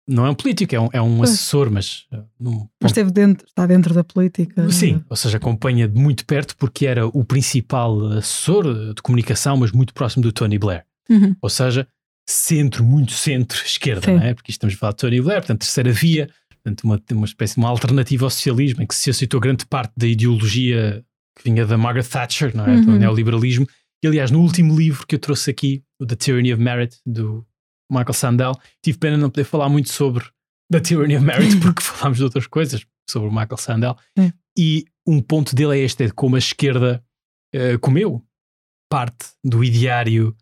[0.09, 1.31] não é um político, é um, é um Pois.
[1.31, 4.69] assessor, mas eh, num Mas esteve dentro, está dentro da política.
[4.71, 9.71] Sim, ou seja, acompanha de muito perto porque era o principal assessor de comunicação, mas
[9.73, 10.85] muito próximo do Tony Blair.
[11.09, 11.37] Uhum.
[11.41, 11.87] Ou seja,
[12.29, 14.35] centro, muito centro-esquerda, não é?
[14.35, 17.61] Porque estamos a falar de Tony Blair, portanto, terceira via, portanto, uma, uma espécie de
[17.61, 21.05] uma alternativa ao socialismo em que se aceitou grande parte da ideologia
[21.37, 22.81] que vinha da Margaret Thatcher, não é?
[22.81, 22.99] Do Uhum.
[22.99, 23.67] neoliberalismo.
[24.05, 27.47] E aliás, no último livro que eu trouxe aqui, o The Tyranny of Merit, do
[27.93, 28.53] Michael Sandel,
[28.83, 30.25] tive pena de não poder falar muito sobre
[30.71, 33.97] The Tyranny of Merit, porque falámos de outras coisas sobre o Michael Sandel.
[34.59, 37.05] E um ponto dele é este: é como a esquerda
[37.55, 38.25] eh, comeu
[38.91, 40.37] parte do ideário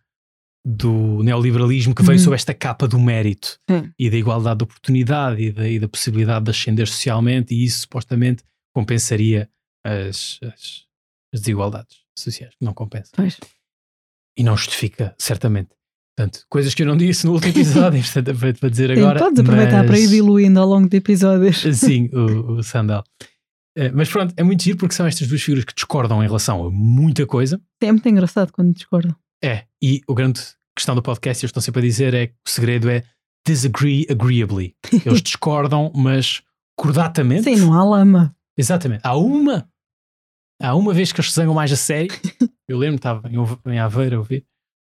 [0.67, 2.25] do neoliberalismo que veio Uhum.
[2.25, 3.59] sob esta capa do mérito
[3.99, 7.81] e da igualdade de oportunidade e da, e da possibilidade de ascender socialmente, e isso
[7.81, 8.43] supostamente
[8.75, 9.49] compensaria
[9.85, 10.85] as, as,
[11.33, 13.11] as desigualdades sociais, que não compensa.
[13.17, 13.39] Pois.
[14.37, 15.71] E não justifica, certamente.
[16.21, 19.19] Portanto, coisas que eu não disse no último episódio, portanto, aproveito para dizer Sim, agora.
[19.19, 21.63] podes aproveitar para ir mas- diluindo ao longo de episódios.
[21.79, 23.03] Sim, o, o Sandal.
[23.77, 26.67] Eh, Mas pronto, é muito giro porque são estas duas figuras que discordam em relação
[26.67, 27.61] a muita coisa.
[27.81, 29.15] É muito engraçado quando discordam.
[29.43, 30.41] É, e o grande
[30.77, 33.03] questão do podcast, eles estão sempre a dizer, é que o segredo é
[33.47, 34.75] disagree agreeably.
[35.07, 36.43] Eles discordam, mas
[36.77, 37.45] cordatamente.
[37.45, 38.37] Sim, não há lama.
[38.59, 39.01] Exatamente.
[39.05, 39.67] Há uma,
[40.61, 42.11] há uma vez que eles se zangam mais a sério.
[42.69, 43.23] Eu lembro, estava
[43.67, 44.45] em, Aveiro a ouvir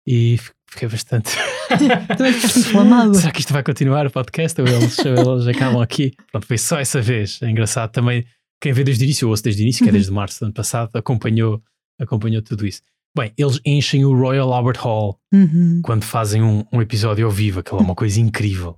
[0.08, 1.36] e fi- fiquei bastante.
[2.18, 3.14] Também ficaste inflamado.
[3.16, 6.14] Será que isto vai continuar o podcast ou eles, ou eles acabam aqui?
[6.32, 7.42] Pronto, foi só essa vez.
[7.42, 8.26] É engraçado também.
[8.62, 10.46] Quem vê desde o início, ou ouço desde o início, que é desde março do
[10.46, 11.62] ano passado, acompanhou,
[12.00, 12.82] acompanhou tudo isso.
[13.16, 15.82] Bem, eles enchem o Royal Albert Hall Uhum.
[15.84, 18.76] quando fazem um, um episódio ao vivo, aquilo é uma coisa incrível.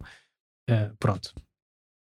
[0.70, 1.34] Uh, pronto.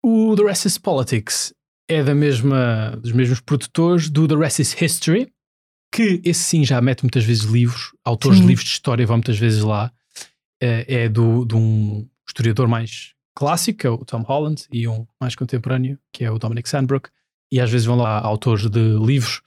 [0.05, 1.55] O The Rest is Politics
[1.89, 5.31] é da mesma, dos mesmos produtores do The Rest is History,
[5.95, 8.43] que esse sim já mete muitas vezes livros, autores Sim.
[8.43, 9.93] de livros de história vão muitas vezes lá.
[10.61, 15.07] é, é do, de um historiador mais clássico, que é o Tom Holland, e um
[15.21, 17.11] mais contemporâneo, que é o Dominic Sandbrook.
[17.53, 19.43] E às vezes vão lá autores de livros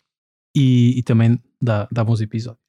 [0.56, 2.62] e, e também dá, dá bons episódios.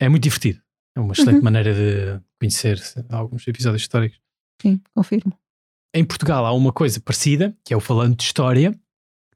[0.00, 0.60] É muito divertido.
[0.96, 1.44] É uma excelente Uhum.
[1.44, 4.18] maneira de conhecer alguns episódios históricos.
[4.60, 5.32] Sim, confirmo.
[5.94, 8.74] Em Portugal há uma coisa parecida, que é o Falando de História.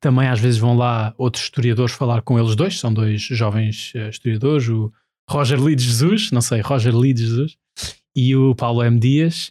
[0.05, 2.79] Também às vezes vão lá outros historiadores falar com eles dois.
[2.79, 4.93] São dois jovens eh, historiadores, o
[5.31, 7.57] Roger Lee de Jesus, não sei, Roger Lee de Jesus,
[8.15, 9.01] e o Paulo M.
[9.01, 9.51] Dias,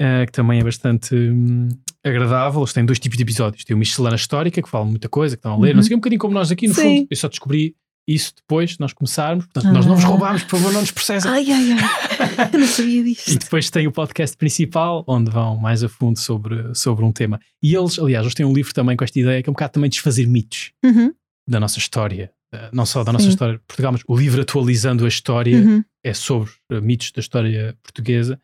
[0.00, 1.66] eh, que também é bastante hum,
[2.04, 2.60] agradável.
[2.60, 3.64] Eles têm dois tipos de episódios.
[3.64, 5.76] Tem o Miscelânea Histórica, que falam muita coisa, que estão a ler, Uhum.
[5.78, 6.82] não sei, um bocadinho como nós aqui, no Sim.
[6.98, 7.08] fundo.
[7.10, 7.74] Eu só descobri
[8.08, 9.44] isso depois de nós começarmos.
[9.46, 10.08] Portanto, nós não vos Ah.
[10.08, 11.30] roubámos, por favor, não nos processem.
[11.30, 12.50] Ai, ai, ai.
[12.52, 13.38] Eu não sabia E disto.
[13.38, 17.40] depois tem o podcast principal, onde vão mais a fundo sobre, sobre um tema.
[17.62, 19.72] E eles, aliás, eles têm um livro também com esta ideia, que é um bocado
[19.74, 21.12] também desfazer mitos Uhum,
[21.48, 22.32] da nossa história.
[22.52, 23.30] Eh, Não só da nossa Sim.
[23.30, 25.84] história de Portugal, mas o livro atualizando a história uhum.
[26.02, 28.40] é sobre eh, mitos da história portuguesa.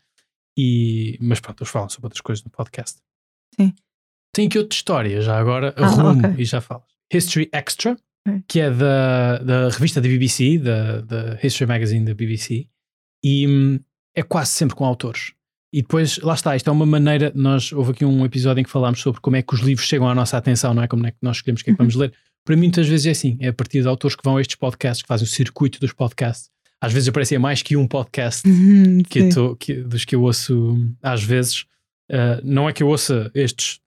[0.59, 2.99] E, mas pronto, eles falam sobre outras coisas no podcast.
[3.59, 3.75] Sim.
[4.33, 6.35] Tem aqui outra história, já agora Ah, arrumo ok.
[6.43, 6.83] e já falo.
[7.13, 7.97] History Extra.
[8.49, 12.67] Que é da, da revista da BBC, da, da History Magazine da BBC,
[13.25, 13.81] e hum,
[14.15, 15.33] é quase sempre com autores.
[15.73, 18.71] E depois, lá está, isto é uma maneira, nós, houve aqui um episódio em que
[18.71, 20.89] falámos sobre como é que os livros chegam à nossa atenção, não é?
[20.89, 22.13] Como é que nós escolhemos o que é que vamos ler.
[22.45, 24.57] Para mim, muitas vezes é assim, é a partir de autores que vão a estes
[24.57, 26.49] podcasts, que fazem o circuito dos podcasts.
[26.81, 30.79] Às vezes aparecia mais que um podcast Uhum, que, tô- que- dos que eu ouço
[31.03, 31.63] às vezes.
[32.11, 33.81] Uh, não é que eu ouça estes,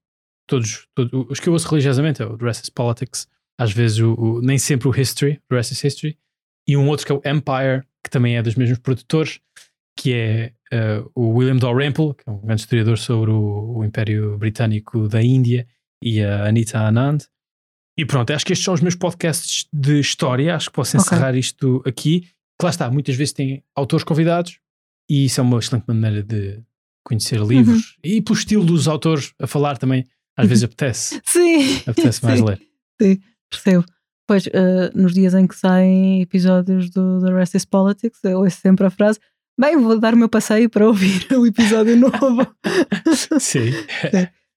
[0.45, 3.27] todos, todos os que eu ouço religiosamente, é o is Politics,
[3.59, 6.17] às vezes o, o- nem sempre o History, The Rest is History,
[6.67, 9.39] e um outro que é o Empire, que também é dos mesmos produtores,
[9.97, 14.37] que é uh, o William Dalrymple, que é um grande historiador sobre o, o Império
[14.37, 15.67] Britânico da Índia,
[16.01, 17.19] e a Anita Anand.
[17.97, 20.55] E pronto, acho que estes são os meus podcasts de história.
[20.55, 22.21] Acho que posso encerrar isto aqui.
[22.21, 24.59] Que lá está, muitas vezes tem autores convidados
[25.09, 26.61] e isso é uma excelente maneira de
[27.05, 27.97] conhecer livros.
[28.01, 30.05] E pelo estilo dos autores a falar também,
[30.37, 31.81] às vezes apetece, Sim.
[31.85, 32.45] apetece mais Sim.
[32.45, 32.61] ler.
[33.49, 33.85] Percebo.
[34.27, 38.57] Pois, eh, nos dias em que saem episódios do The Rest is Politics, eu ouço
[38.61, 39.19] sempre a frase:
[39.59, 42.45] Bem, vou dar o meu passeio para ouvir o episódio novo.
[43.39, 43.71] Sim,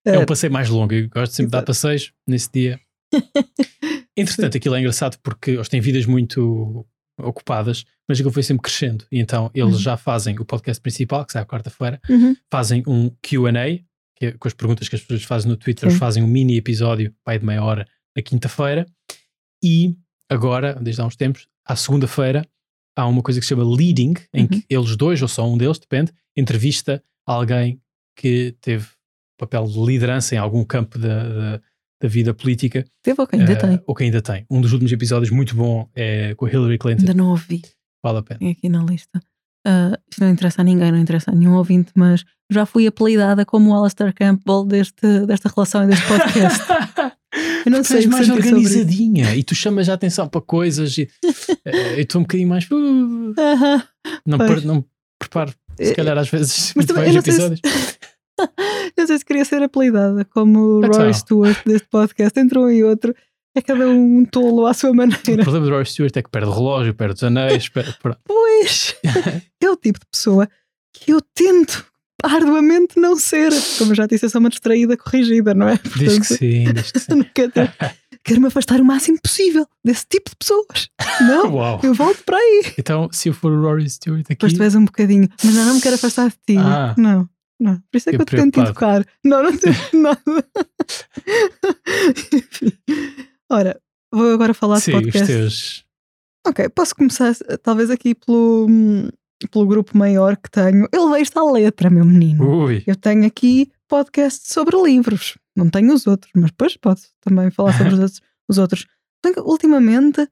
[0.04, 0.92] é um passeio mais longo.
[0.92, 2.78] Eu gosto sempre de dar passeios nesse dia.
[4.16, 6.86] Entretanto, aquilo é engraçado porque eles têm vidas muito
[7.18, 9.06] ocupadas, mas aquilo foi sempre crescendo.
[9.10, 9.80] E então eles Uhum.
[9.80, 12.34] já fazem o podcast principal, que sai à quarta-feira, Uhum.
[12.50, 13.80] fazem um QA,
[14.16, 15.98] que é com as perguntas que as pessoas fazem no Twitter, eles Sim.
[16.00, 18.86] fazem um mini episódio, pai de meia hora, na quinta-feira.
[19.62, 19.94] E
[20.28, 22.46] agora, desde há uns tempos, à segunda-feira,
[22.96, 24.48] há uma coisa que se chama Leading, em Uhum.
[24.48, 27.80] que eles dois, ou só um deles, depende, entrevista alguém
[28.16, 28.86] que teve
[29.38, 31.60] papel de liderança em algum campo da, da,
[32.02, 33.80] da vida política, Teve ou que ainda eh, tem?
[33.86, 34.44] ou que ainda tem.
[34.50, 37.62] Um dos últimos episódios muito bom é com a Hillary Clinton, Ainda não ouvi.
[38.04, 38.38] vale a pena.
[38.40, 39.20] Tem aqui na lista.
[39.66, 43.44] Ah, isto não interessa a ninguém, não interessa a nenhum ouvinte, mas já fui apelidada
[43.46, 46.60] como o Alistair Campbell deste, desta relação e deste podcast.
[47.64, 50.28] Eu não Tu sei és o mais sentir sobre organizadinha e tu chamas a atenção
[50.28, 51.08] para coisas e
[51.64, 52.64] eh, eu estou um bocadinho mais.
[52.70, 53.82] uh, Aham.
[54.26, 54.84] não, per- não
[55.18, 57.52] preparo, se Eh, calhar às vezes, mas muito também bem eu os não sei se-
[57.54, 57.98] episódios.
[58.96, 61.00] Não sei se queria ser apelidada como o Então.
[61.00, 63.14] Roy Stewart deste podcast, entre um e outro.
[63.54, 65.20] É cada um tolo à sua O maneira.
[65.44, 67.68] problema do Roy Stewart é que perde o relógio, perde os anéis.
[67.70, 67.94] Perde.
[68.24, 68.96] Pois
[69.62, 70.48] é o tipo de pessoa
[70.92, 71.86] que eu tento
[72.22, 73.50] arduamente não ser.
[73.78, 75.78] Como eu já disse, eu sou uma distraída corrigida, não é?
[75.78, 77.24] Diz que Portanto, sim, diz que sim.
[78.24, 80.88] quero, me afastar o máximo possível desse tipo de pessoas.
[81.20, 81.80] Não, Uau.
[81.82, 82.72] eu volto para aí.
[82.78, 84.30] Então, se eu for o Rory Stewart aqui.
[84.30, 86.58] Depois tu és um bocadinho, mas não, não me quero afastar de ti.
[86.58, 86.94] Ah.
[86.96, 87.28] Não,
[87.60, 87.76] não.
[87.90, 89.04] Por isso é que Fiquei eu te tento educar.
[89.24, 90.18] Não, não tento nada.
[92.32, 92.72] Enfim.
[93.50, 93.80] Ora,
[94.12, 95.26] vou agora falar de sim, os podcast.
[95.26, 95.84] teus.
[96.46, 99.08] Ok, posso começar talvez aqui pelo, hum,
[99.48, 100.86] pelo grupo maior que tenho.
[100.92, 102.64] Eu levei isto à letra, meu menino.
[102.64, 105.36] Ui, Eu tenho aqui podcast sobre livros.
[105.56, 108.20] Não tenho os outros, mas depois posso também falar sobre os outros.
[108.48, 108.86] Os outros.
[109.22, 110.26] Tenho- Ultimamente,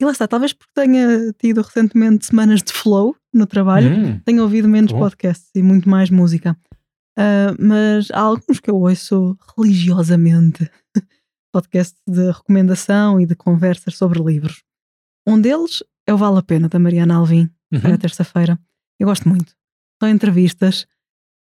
[0.00, 4.42] e lá está, talvez porque tenha tido recentemente semanas de flow no trabalho, hum, tenho
[4.42, 6.56] ouvido menos podcasts e muito mais música.
[7.16, 10.68] Ah, mas há alguns que eu ouço religiosamente.
[11.52, 14.62] Podcasts de recomendação e de conversas sobre livros.
[15.26, 17.48] Um deles é o Vale a Pena, da Mariana Alvim,
[17.82, 17.94] uhum.
[17.94, 18.58] à terça-feira.
[18.98, 19.54] Eu gosto muito.
[20.02, 20.86] São entrevistas.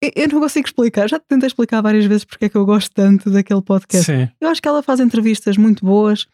[0.02, 2.90] Eu, não consigo explicar, já te tentei explicar várias vezes porque é que eu gosto
[2.92, 4.06] tanto daquele podcast.
[4.06, 6.26] Sim, Eu acho que ela faz entrevistas muito boas,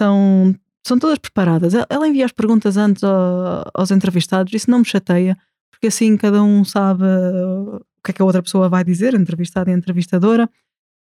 [0.00, 0.54] são,
[0.86, 1.74] são todas preparadas.
[1.74, 5.36] Ela- envia as perguntas antes ao- aos entrevistados, isso não me chateia,
[5.70, 9.12] porque assim cada um sabe uh, o que é que a outra pessoa vai dizer,
[9.14, 10.48] entrevistada e entrevistadora,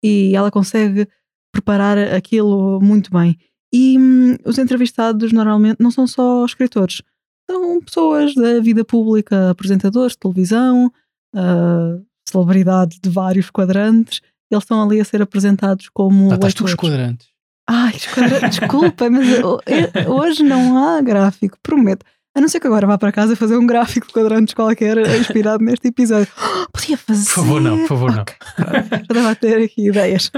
[0.03, 1.07] e ela consegue
[1.51, 3.37] preparar aquilo muito bem.
[3.71, 7.01] E hum, os entrevistados normalmente não são só escritores,
[7.49, 10.91] são pessoas da vida pública, apresentadores de televisão,
[11.35, 14.21] uh, celebridades de vários quadrantes.
[14.51, 16.31] Eles estão ali a ser apresentados como.
[16.31, 17.27] Ah, estás tu os quadrantes.
[17.69, 17.93] Ai,
[18.49, 22.05] desculpa, mas ho- eh, hoje não há gráfico, prometo.
[22.33, 25.63] A não ser que agora vá para casa fazer um gráfico de quadrantes qualquer inspirado
[25.63, 26.27] neste episódio.
[26.71, 27.25] Podia fazer.
[27.25, 28.21] Por favor, não, por favor, não.
[28.21, 28.89] Ok, pronto.
[28.91, 30.31] Já estava a ter aqui ideias.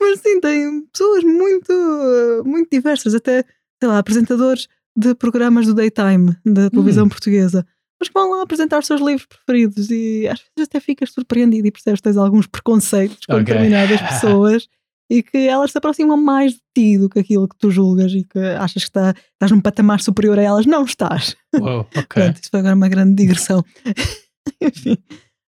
[0.00, 3.44] Mas sim, tem pessoas muito, eh, muito diversas, até,
[3.82, 7.08] sei lá, apresentadores de programas do daytime da televisão Hum.
[7.08, 7.66] portuguesa.
[7.98, 11.66] Mas que vão lá apresentar os seus livros preferidos e às vezes até ficas surpreendido
[11.66, 13.44] e percebes que tens alguns preconceitos com Ok.
[13.44, 14.68] determinadas pessoas
[15.10, 18.22] e que elas se aproximam mais de ti do que aquilo que tu julgas e
[18.22, 20.64] que achas que está, estás num patamar superior a elas.
[20.64, 21.34] Não estás.
[21.58, 22.04] Uou, ok.
[22.08, 23.64] Pronto, isso foi agora uma grande digressão.
[24.62, 24.96] Enfim.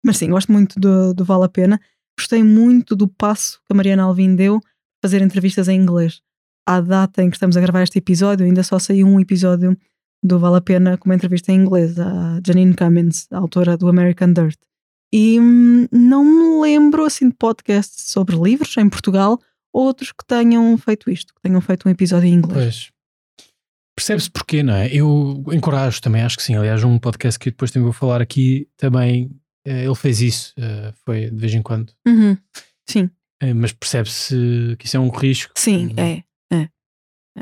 [0.05, 1.79] Mas sim, gosto muito do, do Vale a Pena.
[2.17, 4.59] Gostei muito do passo que a Mariana Alvim deu
[5.03, 6.21] fazer entrevistas em inglês.
[6.69, 9.75] À data em que estamos a gravar este episódio, ainda só saiu um episódio
[10.23, 14.33] do Vale a Pena com uma entrevista em inglês, a Janine Cummins, autora do American
[14.33, 14.59] Dirt.
[15.11, 19.39] E hum, não me lembro assim de podcasts sobre livros em Portugal,
[19.73, 22.91] outros que tenham feito isto, que tenham feito um episódio em inglês.
[22.91, 22.91] Pois.
[23.95, 24.93] Percebe-se porquê, não é?
[24.93, 26.55] Eu encorajo também, acho que sim.
[26.55, 29.31] Aliás, um podcast que eu depois também vou falar aqui também,
[29.65, 31.91] eh, ele fez isso, eh, foi de vez em quando.
[32.07, 32.37] Uhum.
[32.87, 33.09] Sim.
[33.41, 35.51] Eh, Mas percebe-se que isso é um risco.
[35.57, 35.93] Sim, Hum.
[35.97, 36.23] É,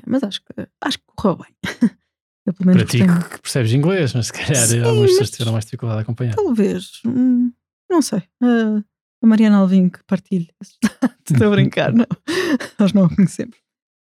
[0.06, 1.56] Mas acho que, acho que correu bem.
[2.46, 5.32] Eu pelo menos Para ti gostei que percebes inglês, mas se calhar Sim, algumas pessoas
[5.32, 6.34] tiveram mais dificuldade a acompanhar.
[6.34, 7.02] Talvez.
[7.06, 7.52] hum,
[7.90, 8.24] não sei.
[8.42, 8.82] Ah,
[9.22, 10.48] a Mariana Alvim que partilhe.
[11.30, 12.06] Estou a brincar, não.
[12.80, 13.58] Nós não a conhecemos.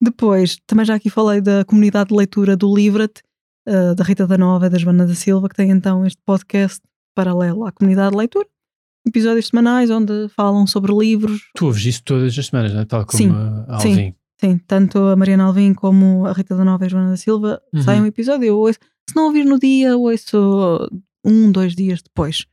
[0.00, 3.22] Depois, também já aqui falei da comunidade de leitura do Livra-te,
[3.68, 6.80] ah, da Rita da Nova e da Joana da Silva, que tem então este podcast
[7.14, 8.48] paralelo à comunidade de leitura.
[9.06, 12.84] Episódios semanais onde falam sobre livros, Tu ouves isso todas as semanas, não é?
[12.86, 13.74] Tal como Sim, a.
[13.74, 13.94] Alvin.
[13.94, 14.14] Sim,
[14.58, 17.82] tanto a Mariana Alvim como a Rita da Nova e a Joana da Silva Uhum.
[17.82, 18.46] saem um episódio.
[18.46, 18.78] Eu ouço,
[19.08, 20.90] se não ouvir no dia, ouço
[21.24, 22.46] um, dois dias depois.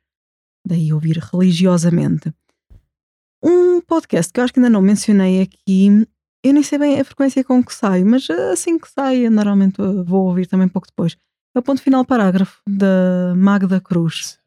[0.65, 2.33] Daí ouvir religiosamente.
[3.43, 6.05] Um podcast que eu acho que ainda não mencionei aqui,
[6.43, 10.27] eu nem sei bem a frequência com que sai, mas assim que sai, normalmente vou
[10.27, 11.15] ouvir também pouco depois.
[11.55, 14.37] É o ponto final parágrafo da Magda Cruz.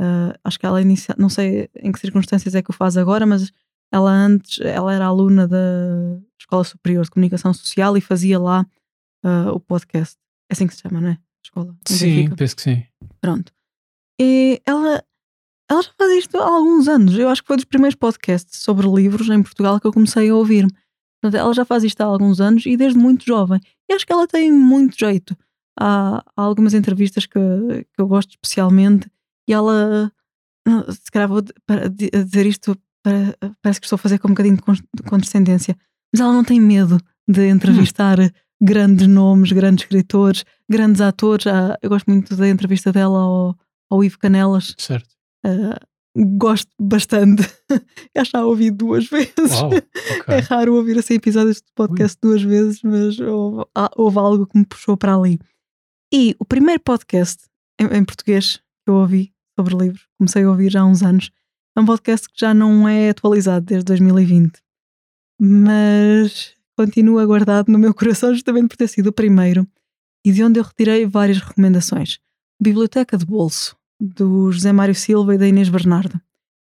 [0.00, 3.26] Uh, acho que ela inicia, não sei em que circunstâncias é que o faz agora,
[3.26, 3.52] mas
[3.92, 8.66] ela antes, ela era aluna da Escola Superior de Comunicação Social e fazia lá
[9.24, 10.16] uh, o podcast.
[10.50, 11.18] É assim que se chama, não é?
[11.44, 11.76] Escola.
[11.86, 12.84] Sim, penso que sim.
[13.20, 13.52] Pronto.
[14.18, 15.04] E ela,
[15.70, 17.18] ela já faz isto há alguns anos.
[17.18, 20.34] Eu acho que foi dos primeiros podcasts sobre livros em Portugal que eu comecei a
[20.34, 20.66] ouvir.
[21.20, 23.60] Portanto, ela já faz isto há alguns anos e desde muito jovem.
[23.88, 25.36] E acho que ela tem muito jeito.
[25.78, 29.10] Há, há algumas entrevistas que, que eu gosto especialmente
[29.48, 30.10] e ela,
[30.90, 34.62] se calhar vou dizer isto, para- parece que estou a fazer com um bocadinho de
[34.62, 35.76] con- de condescendência,
[36.12, 38.16] mas ela não tem medo de entrevistar
[38.60, 41.46] grandes nomes, grandes escritores, grandes atores.
[41.46, 43.56] Ah, eu gosto muito da entrevista dela ao,
[43.90, 44.74] ao Ivo Canelas.
[44.78, 45.08] Certo.
[45.44, 45.78] Ah,
[46.16, 47.42] gosto bastante.
[48.14, 49.52] Eu já a ouvi duas vezes.
[49.60, 50.40] Uau, É ok.
[50.48, 54.64] raro ouvir assim episódios de podcast duas vezes, mas houve, há- houve algo que me
[54.66, 55.38] puxou para ali.
[56.14, 57.38] E o primeiro podcast
[57.80, 61.30] em, em português que eu ouvi sobre livros, comecei a ouvir já há uns anos,
[61.76, 64.60] é um podcast que já não é atualizado desde 2020,
[65.40, 69.66] mas continua guardado no meu coração justamente por ter sido o primeiro
[70.24, 72.18] e de onde eu retirei várias recomendações.
[72.60, 76.20] Biblioteca de Bolso, do José Mário Silva e da Inês Bernardo.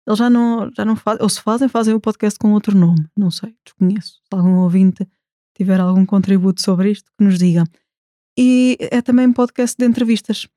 [0.07, 3.07] Eles já não, já não fazem, ou se fazem, fazem o podcast com outro nome,
[3.15, 4.13] não sei, desconheço.
[4.13, 5.07] Se algum ouvinte
[5.55, 7.63] tiver algum contributo sobre isto, que nos diga.
[8.37, 10.47] E é também um podcast de entrevistas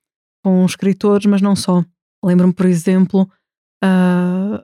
[0.42, 1.85] com escritores, mas não só.
[2.24, 3.28] Lembro-me, por exemplo,
[3.83, 4.62] ah,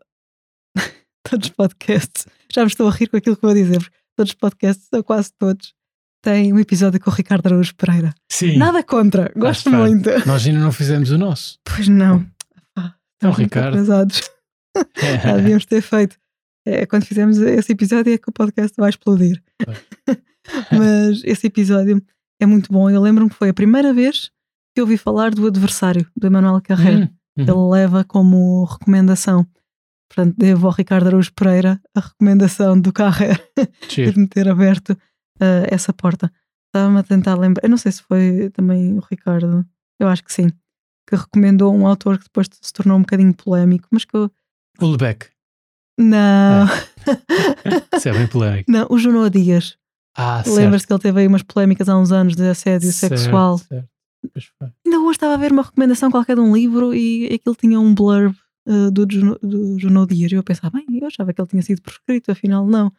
[1.29, 3.79] todos os podcasts, já me estou a rir com aquilo que vou dizer,
[4.17, 5.75] todos os podcasts, ou quase todos,
[6.23, 8.15] têm um episódio com o Ricardo Araújo Pereira.
[8.31, 8.57] Sim.
[8.57, 9.81] Nada contra, gosto bem.
[9.81, 10.11] muito.
[10.27, 11.59] Nós ainda não fizemos o nosso.
[11.65, 12.27] Pois não.
[12.77, 13.69] Ah, Então, Ricardo.
[13.75, 14.23] atrasados.
[15.23, 16.17] Já devíamos ter feito.
[16.67, 19.43] É, quando fizemos esse episódio é que o podcast vai explodir.
[20.71, 22.03] Mas esse episódio
[22.41, 22.89] é muito bom.
[22.91, 24.31] Eu lembro-me que foi a primeira vez
[24.75, 27.05] que eu ouvi falar do adversário, do Emanuel Carreira.
[27.07, 27.45] Hum, uhum.
[27.45, 29.47] Ele leva como recomendação.
[30.09, 33.39] Portanto, devo ao Ricardo Araújo Pereira a recomendação do Carreira
[33.89, 34.13] Giro.
[34.13, 34.97] de me ter aberto
[35.41, 36.33] ah, essa porta.
[36.69, 37.65] Estava-me a tentar lembrar.
[37.65, 39.65] Eu não sei se foi também o Ricardo,
[40.01, 40.49] eu acho que sim,
[41.09, 44.31] que recomendou um autor que depois se tornou um bocadinho polémico, mas que eu.
[44.81, 45.27] O Lebec.
[45.99, 46.67] Não,
[47.97, 48.71] Isso é bem polémico.
[48.71, 49.77] não, o Junô Dias.
[50.17, 50.57] Ah, certo.
[50.57, 53.59] Lembras-te que ele teve aí umas polémicas há uns anos de assédio Certo, sexual?
[53.59, 53.89] certo.
[54.85, 57.95] Ainda hoje estava a ver uma recomendação qualquer de um livro e aquilo tinha um
[57.95, 58.35] blurb
[58.67, 60.33] uh, do, do Junô Dias.
[60.33, 62.93] E eu pensava, bem, eu achava que ele tinha sido prescrito, afinal não.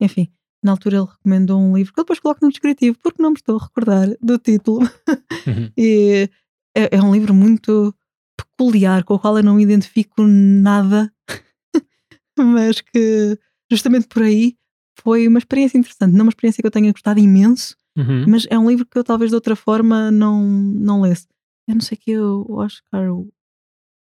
[0.00, 0.28] Enfim,
[0.62, 3.36] na altura ele recomendou um livro que eu depois coloco no descritivo, porque não me
[3.36, 4.80] estou a recordar do título.
[4.80, 5.70] Uhum.
[5.76, 6.28] E
[6.76, 7.94] é, é um livro muito
[8.36, 11.12] peculiar, com o qual eu não identifico nada,
[12.38, 13.38] mas que
[13.70, 14.56] justamente por aí
[15.00, 16.14] foi uma experiência interessante.
[16.14, 18.24] Não uma experiência que eu tenha gostado imenso, Uhum.
[18.28, 21.26] mas é um livro que eu talvez de outra forma não, não lesse.
[21.68, 23.10] Eu não sei que o Oscar.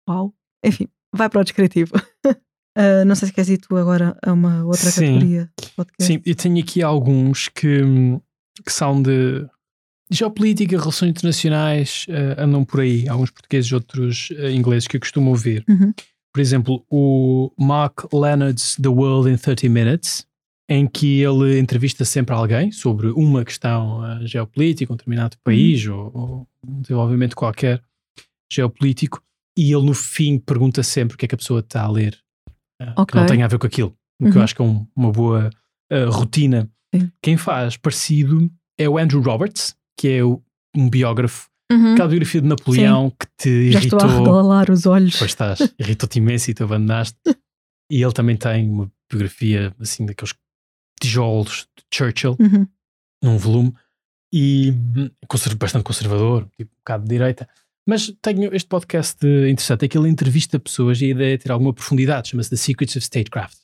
[0.09, 0.34] Uau!
[0.64, 1.93] Enfim, vai para o descritivo.
[2.74, 5.18] Ah, não sei se queres ir tu agora a uma outra Sim.
[5.18, 6.12] categoria de podcast.
[6.12, 7.82] Sim, eu tenho aqui alguns que,
[8.64, 9.47] que são de
[10.11, 13.09] geopolítica, relações internacionais, eh, andam por aí.
[13.09, 15.64] Alguns portugueses outros eh, ingleses que eu costumo ouvir.
[15.68, 15.93] Uhum.
[16.32, 20.26] Por exemplo, o Mark Leonard's The World in 30 Minutes,
[20.73, 26.11] em que ele entrevista sempre alguém sobre uma questão eh, geopolítica, um determinado país ou,
[26.14, 27.83] ou um desenvolvimento qualquer
[28.51, 29.23] geopolítico,
[29.59, 32.18] e ele no fim pergunta sempre o que é que a pessoa está a ler,
[32.81, 33.95] eh, que não tem a ver com aquilo.
[34.20, 34.43] O que eu Uhum.
[34.43, 35.51] acho que é um- uma boa
[35.91, 36.70] eh, rotina.
[36.95, 37.11] Sim.
[37.23, 40.43] Quem faz parecido é o Andrew Roberts, que é o-
[40.75, 41.93] um biógrafo, Uhum.
[41.93, 44.25] aquela biografia de Napoleão que te Já estou a irritou.
[44.25, 45.18] regalar os olhos.
[45.18, 47.16] Pois estás, irritou-te imenso e tu abandonaste.
[47.91, 50.33] E ele também tem uma biografia assim daqueles
[51.03, 52.66] tijolos de Churchill, Uhum.
[53.22, 53.72] num volume,
[54.32, 57.48] e hum, conser- bastante conservador, tipo um bocado de direita.
[57.86, 61.50] Mas tenho este podcast interessante, é que ele entrevista pessoas e a ideia é ter
[61.53, 63.57] alguma profundidade, chama-se The Secrets of Statecraft.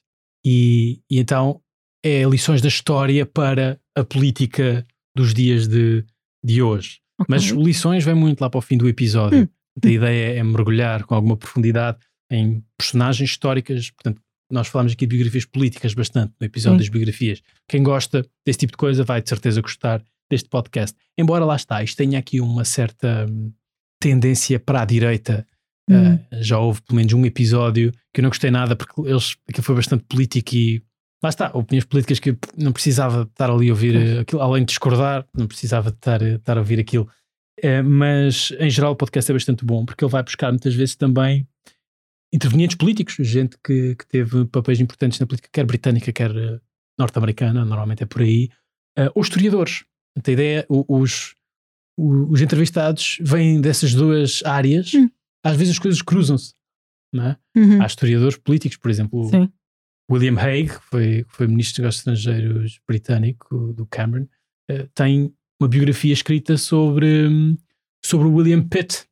[0.45, 1.61] E, e então
[2.05, 4.87] é lições da história para a política
[5.17, 6.05] dos dias de,
[6.45, 7.01] de hoje.
[7.21, 7.27] Ok.
[7.29, 9.43] Mas lições vem muito lá para o fim do episódio.
[9.45, 9.49] Hum.
[9.85, 11.99] A ideia é mergulhar com alguma profundidade
[12.31, 13.91] em personagens históricas.
[13.91, 14.21] Portanto,
[14.51, 16.85] nós falamos aqui de biografias políticas bastante no episódio Sim.
[16.85, 17.43] das biografias.
[17.69, 20.97] Quem gosta desse tipo de coisa vai de certeza gostar deste podcast.
[21.17, 23.53] Embora lá está, isto tenha aqui uma certa hum,
[24.01, 25.47] tendência para a direita.
[25.89, 26.15] Hum.
[26.15, 29.65] Uh, já houve pelo menos um episódio que eu não gostei nada porque eles, aquilo
[29.65, 30.83] foi bastante político e
[31.23, 34.43] lá está, opiniões políticas que eu não precisava de estar ali a ouvir eh, aquilo,
[34.43, 37.09] além de discordar, não precisava de estar, estar a ouvir aquilo.
[37.63, 40.95] Eh, mas em geral o podcast é bastante bom porque ele vai buscar muitas vezes
[40.95, 41.47] também
[42.33, 46.61] intervenientes políticos, gente que, que teve papéis importantes na política, quer britânica, quer eh,
[46.99, 48.51] norte-americana, normalmente é por aí,
[48.97, 49.85] eh, ou historiadores.
[50.15, 51.35] Portanto, a ideia, o- os,
[51.97, 55.09] o- os entrevistados vêm dessas duas áreas, Hum.
[55.45, 56.53] às vezes as coisas cruzam-se.
[57.15, 57.37] É?
[57.59, 57.81] Uhum.
[57.83, 59.51] Há historiadores políticos, por exemplo, Sim.
[60.11, 64.27] William Hague, que foi, foi ministro dos Negócios Estrangeiros britânico, do Cameron,
[64.71, 67.57] eh, tem uma biografia escrita sobre, hum,
[68.05, 69.07] sobre o William Pitt,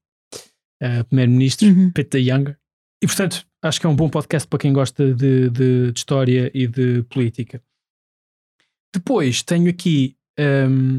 [0.82, 1.90] eh, primeiro-ministro, Uhum.
[1.92, 2.58] Pitt the Younger.
[3.02, 6.50] E, portanto, acho que é um bom podcast para quem gosta de, de- de história
[6.54, 7.62] e de política.
[8.94, 10.98] Depois tenho aqui hum,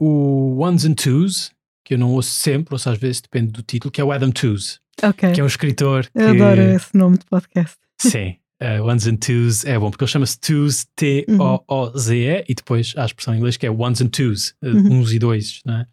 [0.00, 1.52] o Ones and Twos,
[1.84, 4.30] que eu não ouço sempre, ouço às vezes, depende do título, que é o Adam
[4.30, 5.32] Tooze, Ok.
[5.32, 6.18] que é um escritor que...
[6.18, 7.76] Eu adoro esse nome de podcast.
[8.00, 13.02] Sim, uh, Ones and Twos é bom, porque ele chama-se Twos, T-O-O-Z-E, e depois há
[13.02, 15.00] a expressão em inglês que é Ones and Twos, uh, Uhum.
[15.00, 15.86] uns e dois, não é?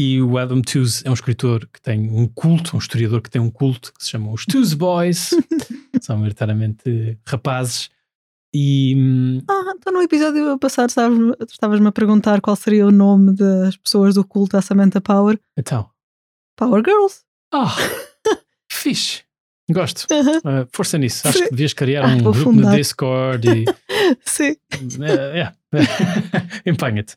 [0.00, 3.40] E o Adam Tooze é um escritor que tem um culto, um historiador que tem
[3.42, 5.30] um culto que se chama os Tooze Boys,
[6.00, 7.90] são maioritariamente rapazes,
[8.54, 10.88] e hum, Ah, então no episódio passado
[11.50, 15.36] estavas-me a perguntar qual seria o nome das pessoas do culto à Samantha Power.
[15.58, 15.90] então,
[16.56, 17.22] Power Girls.
[17.52, 17.74] ah,
[18.70, 19.24] fixe,
[19.68, 20.06] gosto.
[20.12, 21.44] Uh, força nisso, acho Sim.
[21.46, 22.76] que devias criar Ah, um grupo no fundar.
[22.76, 23.64] Discord e
[24.24, 24.54] Sim.
[25.02, 26.70] É, é.
[26.70, 27.16] Empanha-te.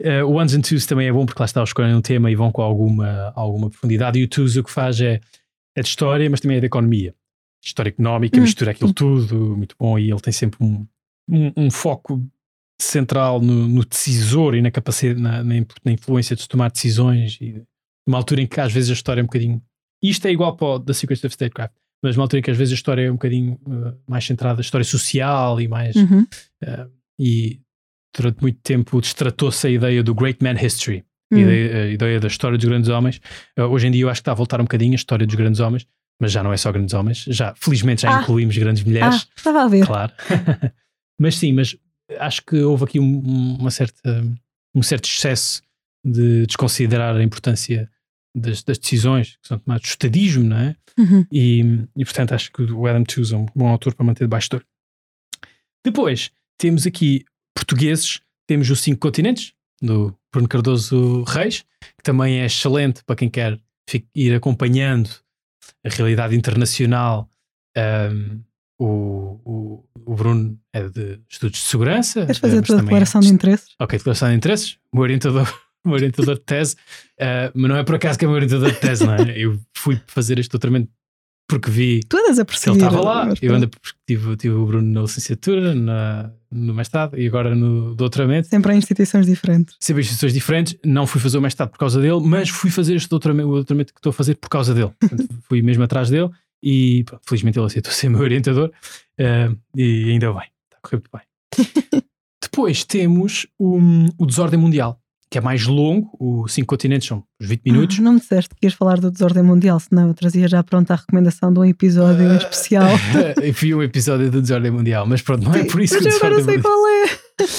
[0.00, 2.34] Eh, o Ones and Twos também é bom porque lá está, escolhem um tema e
[2.34, 4.18] vão com alguma, alguma profundidade.
[4.18, 5.20] E o Twos o que faz é,
[5.76, 7.14] é de história, mas também é de economia.
[7.64, 8.42] História económica, Hum.
[8.42, 9.98] mistura aquilo tudo, muito bom.
[9.98, 10.86] E ele tem sempre um,
[11.28, 12.22] um, um foco
[12.80, 17.38] central no, no decisor e na capacidade, na, na na influência de se tomar decisões.
[17.40, 17.62] E
[18.06, 19.60] numa altura em que às vezes a história é um bocadinho.
[20.02, 21.74] Isto é igual para o The Secrets of Statecraft,
[22.04, 24.60] mas numa altura em que às vezes a história é um bocadinho eh, mais centrada,
[24.60, 26.22] a história social e mais Uhum.
[26.62, 27.58] Uh, e
[28.16, 31.38] durante muito tempo destratou-se a ideia do Great Man History, a, Hum.
[31.40, 33.20] ideia, a ideia da história dos grandes homens.
[33.58, 35.34] Uh, hoje em dia eu acho que está a voltar um bocadinho a história dos
[35.34, 35.86] grandes homens,
[36.20, 38.22] mas já não é só grandes homens, já felizmente já Ah.
[38.22, 39.84] incluímos grandes Ah, mulheres, estava a ver.
[39.86, 40.12] claro.
[41.20, 41.76] mas sim, mas
[42.20, 44.24] acho que houve aqui um, um- uma certa,
[44.74, 45.62] um certo excesso
[46.04, 47.90] de desconsiderar a importância
[48.36, 50.76] das, das decisões que são tomadas, do estadismo, não é?
[50.98, 51.26] Uhum.
[51.32, 51.60] E,
[51.96, 54.56] e, portanto acho que o Adam Tooze é um bom autor para manter debaixo de
[54.56, 54.66] olho.
[55.84, 57.24] Depois temos aqui
[57.56, 61.64] portugueses, temos os Cinco Continentes, do Bruno Cardoso Reis,
[61.96, 63.58] que também é excelente para quem quer
[64.14, 65.08] ir acompanhando
[65.84, 67.28] a realidade internacional.
[67.76, 68.40] Um,
[68.78, 72.26] o, o, o Bruno é de estudos de segurança.
[72.26, 73.74] Queres fazer a tua é declaração de interesses?
[73.80, 75.48] Ok, declaração de interesses, o meu orientador,
[75.84, 78.36] o meu orientador de tese, uh, mas não é por acaso que é o meu
[78.36, 79.38] orientador de tese, não é?
[79.38, 80.90] Eu fui fazer este doutoramento
[81.48, 83.34] porque vi Tu andas a que ele estava lá.
[83.40, 87.94] Eu ando porque tive, tive o Bruno na licenciatura, na, no mestrado e agora no
[87.94, 88.48] doutoramento.
[88.48, 89.76] Sempre em instituições diferentes.
[89.80, 90.76] Sempre instituições diferentes.
[90.84, 93.92] Não fui fazer o mestrado por causa dele, mas fui fazer este doutoramento, o doutoramento
[93.92, 94.90] que estou a fazer por causa dele.
[94.98, 96.30] Portanto, fui mesmo atrás dele
[96.62, 98.72] e pronto, felizmente ele aceitou ser meu orientador
[99.18, 100.50] eh, e ainda bem.
[100.64, 102.02] Está a correr muito bem.
[102.42, 103.78] Depois temos o,
[104.18, 105.00] o Desordem Mundial,
[105.36, 106.16] que é mais longo.
[106.18, 107.98] Os cinco continentes são os 20 minutos.
[107.98, 110.94] Ah, não me disseste que ias falar do desordem mundial, senão eu trazia já pronta
[110.94, 112.88] a recomendação de um episódio em especial.
[113.52, 116.12] vi um episódio do Desordem Mundial, mas pronto, não é por isso mas que o
[116.12, 116.62] eu agora sei Mundial.
[116.62, 117.06] qual é.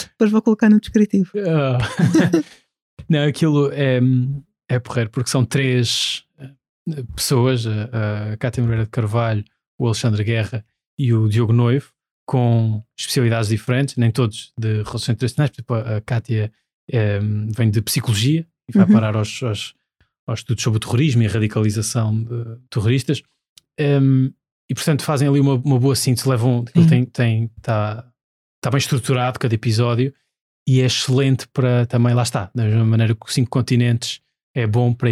[0.10, 1.32] Depois vou colocar no descritivo.
[1.38, 1.78] Ah.
[3.08, 4.00] não, aquilo é,
[4.68, 9.44] é porreiro, porque são três eh, pessoas, a, a Cátia Moreira de Carvalho,
[9.78, 10.66] o Alexandre Guerra
[10.98, 11.92] e o Diogo Noivo,
[12.26, 15.52] com especialidades diferentes, nem todos de relações internacionais.
[15.52, 16.52] Exemplo, a Cátia
[16.92, 17.20] eh,
[17.56, 18.94] vem de psicologia e vai Uhum.
[18.94, 19.74] parar aos, aos,
[20.28, 23.22] aos estudos sobre o terrorismo e a radicalização de terroristas.
[23.80, 24.34] Em,
[24.70, 26.90] e portanto fazem ali uma, uma boa síntese, levam, aquilo Sim.
[26.90, 28.06] tem, tem, tá,
[28.62, 30.14] tá bem estruturado cada episódio
[30.68, 34.20] e é excelente para também, lá está, da mesma maneira que os cinco continentes
[34.54, 35.10] é bom para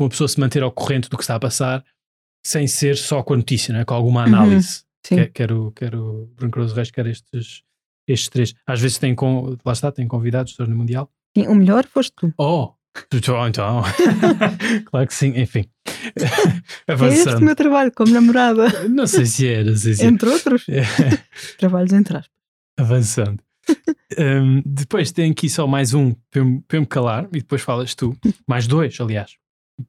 [0.00, 1.84] uma pessoa se manter ao corrente do que está a passar
[2.46, 3.84] sem ser só com a notícia, não é?
[3.84, 4.26] com alguma Uhum.
[4.28, 4.84] análise.
[5.04, 5.16] Sim.
[5.16, 7.62] Quer, quer o, quer o Bruno Reis, quer estes,
[8.06, 8.54] estes três.
[8.66, 11.10] Às vezes tem, com, lá está, tem convidados do torneio mundial.
[11.36, 12.32] Sim, o melhor foste tu.
[12.38, 12.72] Oh!
[13.12, 13.82] Então, então.
[14.86, 15.64] claro que sim, enfim.
[15.86, 17.40] É este o Avançando.
[17.44, 18.88] meu trabalho como namorada.
[18.88, 20.06] Não sei se é, não sei se é.
[20.06, 20.64] Entre outros,
[21.58, 22.30] trabalhos entre aspas.
[22.78, 23.40] Avançando.
[24.16, 27.38] Hum, depois tem aqui só mais um para eu, me- para eu me calar e
[27.40, 28.16] depois falas tu.
[28.46, 29.32] Mais dois, aliás.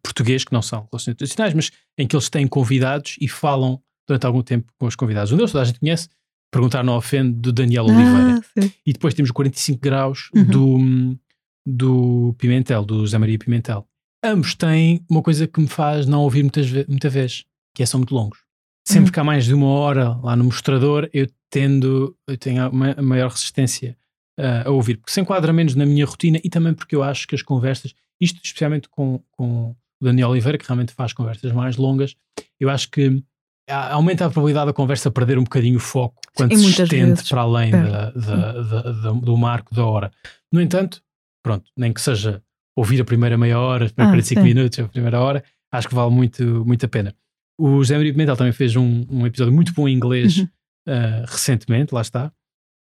[0.02, 4.26] Português que não são relações internacionais, mas em que eles têm convidados e falam durante
[4.26, 5.32] algum tempo com os convidados.
[5.32, 6.10] Um deles toda a gente conhece,
[6.56, 8.40] perguntar não ofende, do Daniel Oliveira.
[8.58, 8.62] Ah.
[8.86, 10.44] E depois temos o 45 graus Uhum.
[10.46, 11.20] do,
[11.66, 13.88] do Pimentel, do José Maria Pimentel.
[14.24, 17.46] Ambos têm uma coisa que me faz não ouvir muitas ve muita vez,
[17.76, 18.40] que é são muito longos.
[18.88, 19.12] Sempre Uhum.
[19.14, 22.96] que há mais de uma hora lá no mostrador, eu tendo, eu tenho a ma-
[22.98, 23.98] a maior resistência
[24.40, 27.28] ah, a ouvir, porque se enquadra menos na minha rotina e também porque eu acho
[27.28, 31.78] que as conversas, isto especialmente com, com o Daniel Oliveira, que realmente faz conversas mais
[31.78, 32.16] longas,
[32.60, 33.24] eu acho que
[33.70, 37.30] aumenta a probabilidade da conversa perder um bocadinho o foco quando e se estende vezes
[37.30, 37.92] para além perde.
[37.92, 40.12] da, da- da- do marco da hora.
[40.52, 41.02] No entanto,
[41.44, 42.42] pronto, nem que seja
[42.78, 44.48] ouvir a primeira meia hora, os primeiros Ah, 45 sim.
[44.48, 47.16] minutos, a primeira hora, acho que vale muito, muito a pena.
[47.58, 50.48] O José Maria Pimentel também fez um, um episódio muito bom em inglês Uhum.
[50.90, 52.32] ah, recentemente, lá está.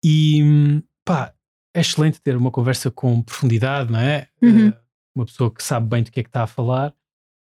[0.04, 1.32] E hum, pá,
[1.74, 4.28] é excelente ter uma conversa com profundidade, não é?
[4.42, 4.68] Uhum.
[4.68, 4.80] Ah,
[5.16, 6.90] uma pessoa que sabe bem do que é que está a falar.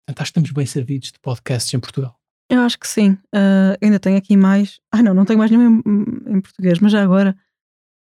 [0.05, 2.16] Portanto, acho que estamos bem servidos de podcasts em Portugal.
[2.49, 3.17] Eu acho que sim.
[3.33, 4.79] Ah, ainda tenho aqui mais.
[4.91, 7.35] Ah, não, não tenho mais nenhum em, em português, mas já agora.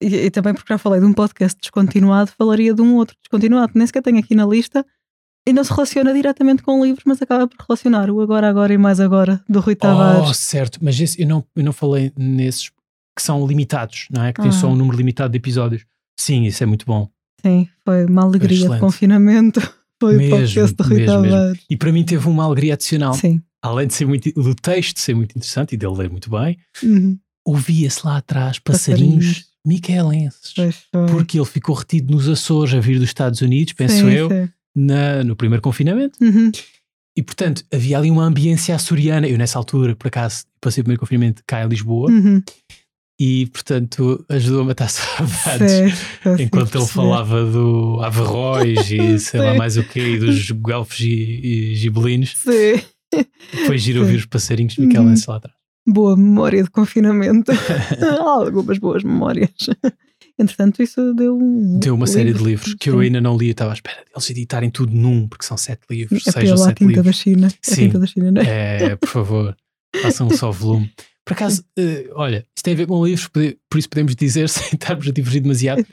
[0.02, 3.72] E, e também porque já falei de um podcast descontinuado, falaria de um outro descontinuado,
[3.76, 4.86] nem sequer tenho aqui na lista.
[5.48, 8.78] E não se relaciona diretamente com livros, mas acaba por relacionar o Agora, Agora e
[8.78, 10.38] Mais Agora, do Rui Oh, Tavares.
[10.38, 14.32] certo, mas esse, eu, não, eu não falei nesses que são limitados, não é?
[14.32, 14.54] Que têm Ah.
[14.54, 15.86] só um número limitado de episódios.
[16.18, 17.10] Sim, isso é muito bom.
[17.46, 18.76] Sim, foi uma alegria Excelente.
[18.76, 19.60] de confinamento.
[20.02, 21.38] Foi Mesmo, o podcast do Rui mesmo, mesmo.
[21.38, 21.66] Tavares.
[21.70, 23.14] E para mim teve uma alegria adicional.
[23.14, 23.42] Sim.
[23.64, 27.18] Além de ser muito, do texto ser muito interessante e dele ler muito bem, Uhum.
[27.45, 29.45] ouvia-se lá atrás passarinhos, Passarinhos.
[29.66, 30.53] miquelenses.
[31.09, 34.49] Porque ele ficou retido nos Açores a vir dos Estados Unidos, penso Sim, eu, sim.
[34.76, 36.18] na- no primeiro confinamento.
[36.22, 36.51] Uhum.
[37.18, 39.28] E portanto havia ali uma ambiência açoriana.
[39.28, 42.41] Eu nessa altura, por acaso, passei o primeiro confinamento cá em Lisboa Uhum.
[43.22, 45.72] e portanto ajudou a matar saudades.
[45.72, 50.99] Certo, Enquanto ele falava do Averroes e sei lá mais o quê, e dos guelfos
[51.01, 52.82] e, e gibelinos, Sim.
[53.53, 55.55] Depois giro ouvir os passarinhos miquelenses lá atrás.
[55.88, 57.51] Boa memória de confinamento.
[58.22, 59.51] Algumas boas memórias.
[60.39, 61.78] Entretanto, isso deu um.
[61.80, 62.49] Deu uma série de livro.
[62.49, 63.01] livros que eu Sim.
[63.01, 66.26] ainda não li, eu estava à espera deles editarem tudo num, porque são sete livros,
[66.28, 67.16] É seis ou sete tinta da livros.
[67.18, 67.47] China.
[67.47, 67.76] A Sim.
[67.76, 68.84] tinta da China, não é?
[68.84, 69.55] É, por favor,
[70.01, 70.91] façam um só volume.
[71.26, 74.70] Por acaso, eh, olha, isso tem a ver com livros, por isso podemos dizer, sem
[74.74, 75.86] estarmos a divergir demasiado,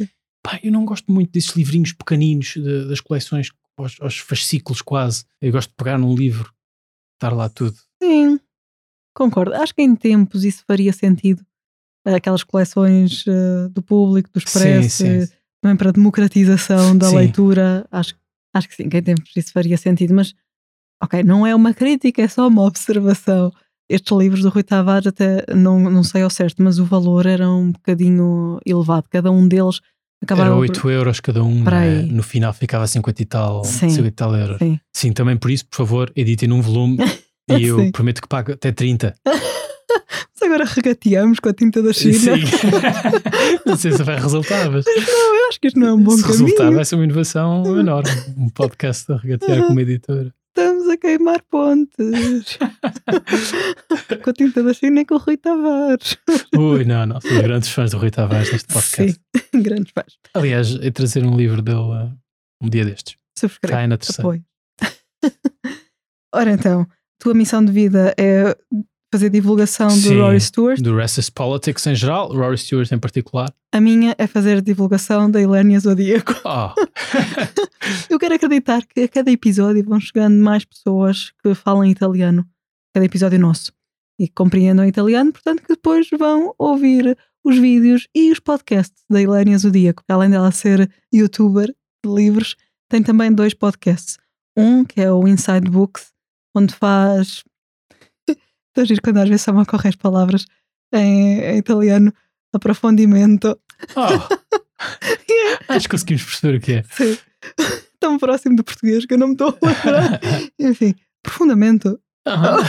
[0.42, 5.24] pá, eu não gosto muito desses livrinhos pequeninos de- das coleções, aos, aos fascículos quase.
[5.40, 6.50] Eu gosto de pegar num livro,
[7.20, 7.76] estar lá tudo.
[8.02, 8.40] Sim,
[9.14, 9.54] concordo.
[9.54, 11.44] Acho que em tempos isso faria sentido.
[12.04, 15.32] Aquelas coleções eh, do público, do Expresso, sim, sim.
[15.62, 17.16] também para a democratização da Sim.
[17.16, 17.86] leitura.
[17.92, 18.14] Acho,
[18.54, 20.14] acho que sim, que em tempos isso faria sentido.
[20.14, 20.34] Mas,
[21.02, 23.52] ok, não é uma crítica, é só uma observação.
[23.86, 27.50] Estes livros do Rui Tavares, até não, não sei ao certo, mas o valor era
[27.50, 29.06] um bocadinho elevado.
[29.10, 29.80] Cada um deles
[30.22, 31.74] acabava Era por- 8 euros cada um, é?
[31.78, 32.02] aí.
[32.06, 33.88] no final ficava 50 e tal, Sim.
[33.90, 34.58] 50 e tal euros.
[34.58, 34.78] Sim.
[34.94, 36.98] Sim, também por isso, por favor, editem num volume
[37.58, 39.14] e eu prometo que pago até 30.
[40.40, 42.14] Mas agora regateamos com a tinta da China.
[42.18, 42.42] Sim.
[43.66, 46.12] não sei se vai resultar, mas Não, eu acho que isto não é um bom
[46.16, 46.44] se caminho.
[46.44, 48.08] resultar vai ser uma inovação enorme.
[48.38, 50.32] Um podcast a regatear com uma editora.
[50.90, 52.58] A queimar pontes.
[54.24, 56.16] com a tinta da China e com o Rui Tavares.
[56.56, 57.20] Ui, não, não.
[57.20, 59.20] Somos grandes fãs do Rui Tavares neste podcast.
[59.36, 60.18] Sim, grandes fãs.
[60.34, 62.12] Aliás, é trazer um livro dele uh,
[62.60, 63.16] um dia destes.
[63.38, 63.72] Subscreve.
[63.72, 64.22] Cai na terceira.
[64.22, 64.44] Apoio.
[66.34, 66.84] Ora então,
[67.20, 68.56] tua missão de vida é
[69.12, 70.80] fazer divulgação Sim, do Rory Stewart.
[70.80, 73.52] Do Racist Politics em geral, Rory Stewart em particular.
[73.72, 76.34] A minha é fazer divulgação da Helénia Zodíaco.
[76.44, 76.74] Oh.
[78.08, 82.46] Eu quero acreditar que a cada episódio vão chegando mais pessoas que falam italiano.
[82.94, 83.72] Cada episódio nosso.
[84.18, 89.20] E que compreendam italiano, portanto, que depois vão ouvir os vídeos e os podcasts da
[89.20, 90.02] Helénia Zodíaco.
[90.08, 92.54] Além dela ser youtuber de livros,
[92.88, 94.18] tem também dois podcasts.
[94.56, 96.12] Um que é o Inside Books,
[96.54, 97.42] onde faz.
[98.70, 100.44] Estou a giro quando às vezes só me ocorrem as palavras
[100.92, 102.12] em, em italiano.
[102.52, 103.56] Aprofundimento.
[103.96, 104.08] Oh.
[105.68, 106.82] Acho que conseguimos perceber o que é.
[106.90, 107.16] Sim.
[108.00, 110.20] Tão próximo do português que eu não me estou a lembrar.
[110.58, 112.00] Enfim, profundamento.
[112.26, 112.64] ok,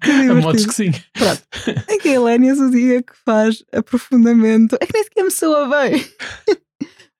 [0.00, 0.42] que A divertido.
[0.42, 0.90] modos que sim.
[1.12, 1.42] Pronto.
[1.88, 4.76] É que a Helénia Zodíaco que faz aprofundamento.
[4.80, 6.04] É que nem sequer me soa bem.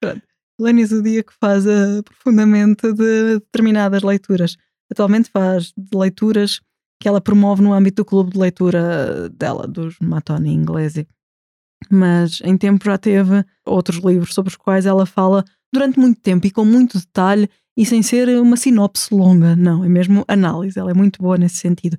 [0.00, 0.22] Pronto.
[0.61, 4.57] Helénia Zodíaco que faz aprofundamento de determinadas leituras.
[4.91, 6.61] Atualmente faz leituras
[7.01, 11.07] que ela promove no âmbito do clube de leitura dela, dos Matoni Inglesi.
[11.91, 16.47] Mas em tempo já teve outros livros sobre os quais ela fala durante muito tempo
[16.47, 19.55] e com muito detalhe e sem ser uma sinopse longa.
[19.55, 20.78] Não, é mesmo análise.
[20.78, 21.99] Ela é muito boa nesse sentido.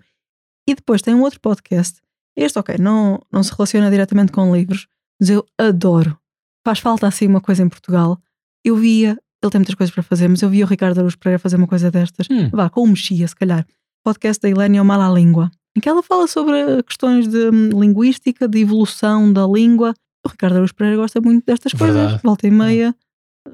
[0.67, 2.01] E depois tem um outro podcast.
[2.35, 4.87] Este, ok, não, não se relaciona diretamente com livros,
[5.19, 6.17] mas eu adoro.
[6.65, 8.19] Faz falta assim uma coisa em Portugal.
[8.65, 9.17] Eu via,
[9.47, 11.67] ele tem muitas coisas para fazer, mas eu via o Ricardo Araújo Pereira fazer uma
[11.67, 12.27] coisa destas.
[12.29, 12.49] Hum.
[12.51, 13.65] Vá, com o Mexia, se calhar.
[14.03, 18.47] Podcast da Helena Mal à Língua, em que ela fala sobre questões de hum, linguística,
[18.47, 19.93] de evolução da língua.
[20.25, 21.95] O Ricardo Araújo Pereira gosta muito destas coisas.
[21.95, 22.21] Verdade.
[22.23, 22.95] Volta e meia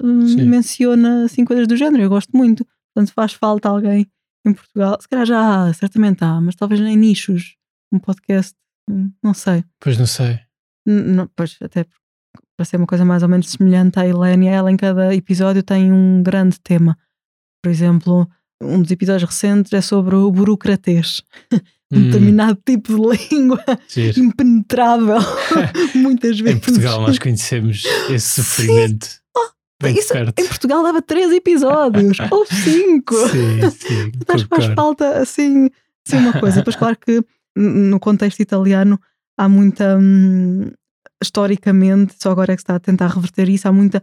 [0.00, 0.42] hum, Sim.
[0.46, 2.02] menciona assim coisas do género.
[2.04, 2.64] Eu gosto muito.
[2.94, 4.06] Portanto, faz falta alguém
[4.46, 4.96] em Portugal.
[5.00, 7.56] Se calhar já há, certamente há, mas talvez em nichos.
[7.92, 8.54] Um podcast,
[8.88, 9.64] hum, não sei.
[9.80, 10.38] Pois não sei.
[10.86, 11.84] N- não- pois, até
[12.56, 15.92] para ser uma coisa mais ou menos semelhante à Helénia, ela em cada episódio tem
[15.92, 16.96] um grande tema.
[17.62, 18.28] Por exemplo,
[18.62, 21.22] um dos episódios recentes é sobre o burocratês.
[21.92, 24.18] Um Hum, determinado tipo de língua giro.
[24.18, 25.18] impenetrável,
[25.94, 26.56] muitas vezes.
[26.56, 29.06] Em Portugal nós conhecemos esse sofrimento
[29.80, 30.40] bem de Isso, perto.
[30.40, 33.14] em Portugal dava três episódios, ou cinco.
[33.28, 34.10] Sim, sim.
[34.12, 35.68] Que faz falta assim,
[36.08, 36.56] assim uma coisa.
[36.56, 37.22] Depois, claro que
[37.54, 38.98] no contexto italiano
[39.38, 39.96] há muita.
[39.98, 40.72] hum,
[41.24, 44.02] historicamente, só agora é que se está a tentar reverter isso, há muita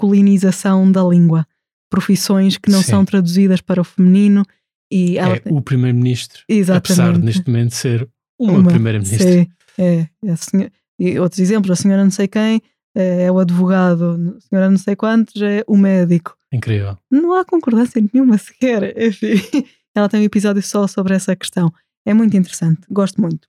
[0.00, 1.46] masculinização da língua.
[1.90, 2.90] Profissões que não Sim.
[2.90, 4.44] são traduzidas para o feminino
[4.92, 6.42] e É tem- o primeiro-ministro,
[6.74, 8.08] apesar de neste momento ser
[8.38, 9.46] uma, Uma, primeira-ministra.
[9.78, 12.60] É, é senhora- e outros exemplos, a senhora não sei quem
[12.94, 16.36] é, é o advogado, a senhora não sei quantos é o médico.
[16.52, 16.96] Incrível.
[17.10, 18.94] Não há concordância nenhuma sequer.
[19.00, 19.32] Enfim,
[19.94, 21.72] ela tem um episódio só sobre essa questão.
[22.06, 23.46] É muito interessante, gosto muito.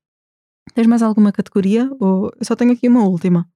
[0.74, 1.90] Tens mais alguma categoria?
[2.00, 3.48] Ou eu só tenho aqui uma última.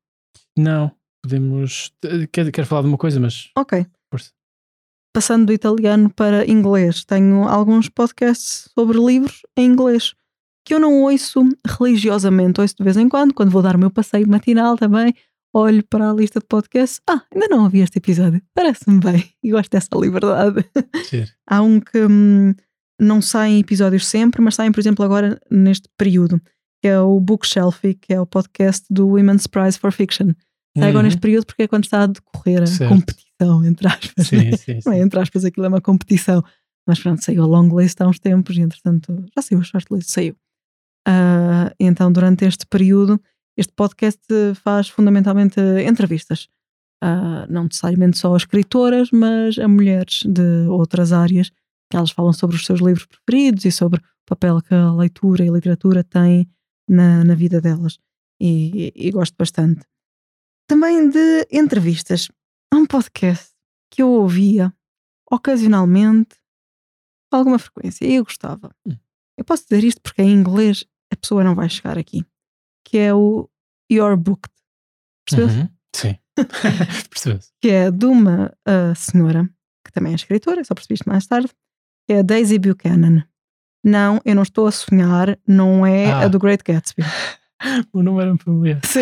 [0.58, 0.92] Não,
[1.24, 1.92] podemos.
[2.32, 3.50] Quero, quero falar de uma coisa, mas.
[3.58, 3.86] Ok.
[4.12, 4.32] Força.
[5.14, 10.14] Passando do italiano para inglês, tenho alguns podcasts sobre livros em inglês
[10.66, 13.90] que eu não ouço religiosamente, ouço de vez em quando, quando vou dar o meu
[13.90, 15.14] passeio matinal também,
[15.54, 17.02] olho para a lista de podcasts.
[17.10, 20.64] Ah, ainda não ouvi este episódio, parece-me bem e gosto dessa liberdade.
[21.48, 22.54] Há um que hum,
[23.00, 26.40] não saem episódios sempre, mas saem, por exemplo, agora neste período,
[26.82, 30.32] que é o Bookshelfie, que é o podcast do Women's Prize for Fiction.
[30.78, 31.04] Agora Uhum.
[31.04, 32.90] neste período porque é quando está a decorrer a Certo.
[32.90, 34.28] competição, entre aspas.
[34.28, 34.58] Sim, né?
[34.58, 35.02] sim, Não é sim.
[35.04, 36.44] entre aspas, aquilo é uma competição.
[36.88, 39.86] Mas pronto, saiu a long list há uns tempos e entretanto já saiu a short
[39.94, 40.36] list, saiu.
[41.80, 43.22] E então, durante este período,
[43.58, 44.22] este podcast
[44.56, 46.48] faz fundamentalmente entrevistas.
[47.04, 51.50] Ah, não necessariamente só a escritoras, mas a mulheres de outras áreas,
[51.90, 55.44] que elas falam sobre os seus livros preferidos e sobre o papel que a leitura
[55.44, 56.48] e a literatura têm
[56.92, 57.98] na, na vida delas.
[58.40, 59.86] E, e gosto bastante.
[60.68, 62.28] Também de entrevistas.
[62.72, 63.52] Há um podcast
[63.90, 64.74] que eu ouvia
[65.32, 66.36] ocasionalmente,
[67.30, 68.76] com alguma frequência, e eu gostava.
[68.86, 68.98] Hum.
[69.38, 72.26] Eu posso dizer isto porque em inglês a pessoa não vai chegar aqui.
[72.86, 73.50] Que é o
[73.92, 74.54] Your Booked.
[75.26, 75.48] Percebeu?
[75.48, 75.70] Uhum.
[75.96, 76.18] Sim.
[77.62, 79.48] Que é de uma ah, senhora,
[79.86, 81.50] que também é escritora, só percebi isto mais tarde,
[82.08, 83.28] que é a Daisy Buchanan.
[83.84, 86.20] Não, eu não estou a sonhar, não é Ah.
[86.22, 87.04] a do Great Gatsby.
[87.94, 88.82] O nome era familiar.
[88.84, 89.02] Sim.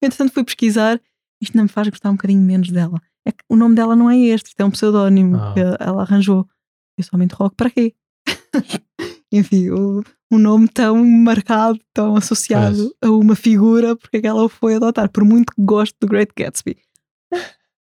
[0.00, 1.00] Entretanto fui pesquisar,
[1.42, 3.00] isto não me faz gostar um bocadinho menos dela.
[3.26, 5.52] É que o nome dela não é este, isto é um pseudónimo Ah.
[5.52, 6.48] que ela arranjou.
[6.96, 7.92] Eu só me interrogo para quê?
[9.32, 14.44] Enfim, o, um nome tão marcado, tão associado a uma figura, porque é que ela
[14.44, 16.76] o foi adotar, por muito que goste do Great Gatsby.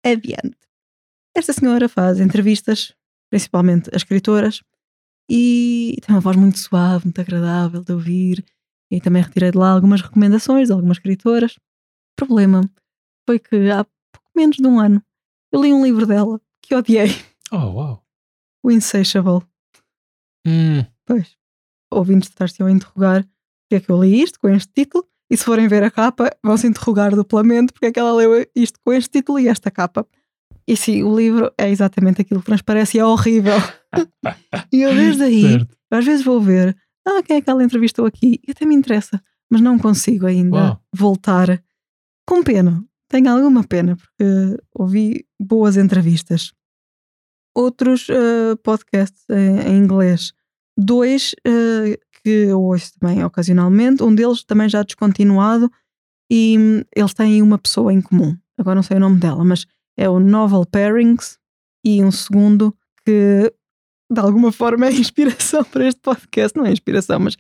[0.05, 0.57] Adiante.
[1.37, 2.95] Esta senhora faz entrevistas
[3.31, 4.63] principalmente as escritoras,
[5.29, 8.45] e tem uma voz muito suave, muito agradável de ouvir.
[8.91, 11.57] E também retirei de lá algumas recomendações de algumas escritoras.
[11.57, 12.63] O problema
[13.29, 15.03] foi que há pouco menos de um ano
[15.53, 17.09] eu li um livro dela que odiei.
[17.51, 18.05] Oh, uau.
[18.63, 19.47] O Insatiable.
[20.47, 21.37] Hum, Pois,
[21.91, 25.45] ouvintes estar-se a interrogar porque é que eu li isto com este título, e se
[25.45, 28.93] forem ver a capa, vão se interrogar duplamente porque é que ela leu isto com
[28.93, 30.07] este título e esta capa.
[30.67, 33.57] E sim, o livro é exatamente aquilo que transparece e é horrível.
[34.73, 35.77] e eu desde aí, certo.
[35.91, 36.77] às vezes vou ver,
[37.07, 38.41] ah, quem é que ela entrevistou aqui?
[38.47, 40.83] E até me interessa, mas não consigo ainda Uau.
[40.95, 41.63] voltar.
[42.27, 46.53] Com pena, tenho alguma pena, porque ouvi boas entrevistas.
[47.57, 50.33] Outros eh, podcasts em, em inglês,
[50.77, 55.71] dois eh, que eu ouço também ocasionalmente, um deles também já descontinuado,
[56.31, 58.37] e hum, eles têm uma pessoa em comum.
[58.59, 59.67] Agora não sei o nome dela, mas
[59.97, 61.39] é o Novel Pairings,
[61.85, 63.53] e um segundo que
[64.11, 66.57] de alguma forma é inspiração para este podcast.
[66.57, 67.37] Não é inspiração, mas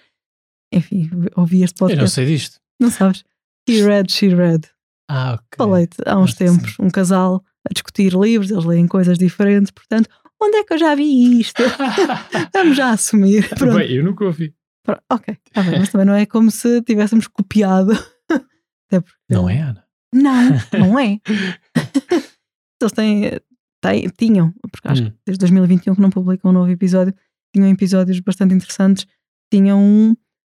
[0.72, 2.14] enfim, ouvi este Eu não podcast.
[2.14, 2.60] sei disto.
[2.80, 3.24] Não sabes?
[3.68, 4.68] He read, she read.
[5.10, 5.46] Ah, ok.
[5.56, 6.56] Falei-te há uns que sim.
[6.56, 10.08] tempos, um casal a discutir livros, eles leem coisas diferentes, portanto,
[10.40, 11.62] onde é que eu já vi isto?
[12.52, 13.48] Vamos já assumir.
[13.48, 13.76] Pronto.
[13.78, 14.54] Bem, eu nunca ouvi.
[14.84, 17.92] Pronto, ok, tá bem, mas também não é como se tivéssemos copiado.
[18.30, 19.84] Até porque- Não é, Ana?
[20.14, 20.48] Não,
[20.78, 21.20] não é.
[22.80, 23.40] Eles têm,
[23.82, 25.10] têm- tinham, porque acho Hum.
[25.10, 27.14] que desde 2021 que não publicam um novo episódio,
[27.54, 29.06] tinham episódios bastante interessantes.
[29.52, 30.14] Tinham um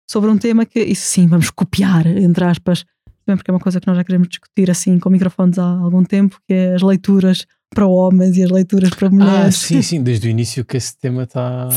[0.09, 2.85] sobre um tema que, isso sim, vamos copiar, entre aspas,
[3.25, 6.03] também porque é uma coisa que nós já queremos discutir assim com microfones há algum
[6.03, 9.55] tempo, que é as leituras para homens e as leituras para Ah, mulheres.
[9.55, 11.69] sim, sim, desde o início que esse tema está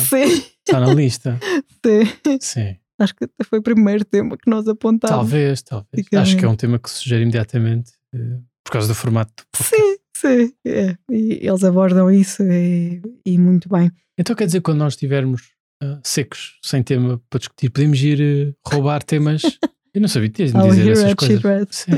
[0.67, 1.39] tá na lista.
[1.85, 2.39] sim.
[2.41, 2.77] Sim.
[2.99, 5.17] Acho que foi o primeiro tema que nós apontámos.
[5.17, 6.07] Talvez, talvez.
[6.15, 9.33] Acho que é um tema que se sugere imediatamente eh, por causa do formato.
[9.37, 9.77] do podcast.
[9.77, 10.53] Sim, sim.
[10.67, 10.97] é.
[11.11, 13.91] E eles abordam isso e, e muito bem.
[14.19, 15.53] Então quer dizer, quando nós estivermos
[15.83, 19.59] ah, secos, sem tema para discutir, podemos ir eh, roubar temas.
[19.95, 21.43] Eu não sabia, Oh, dizer essas read, coisas.
[21.43, 21.69] read.
[21.75, 21.93] Sim.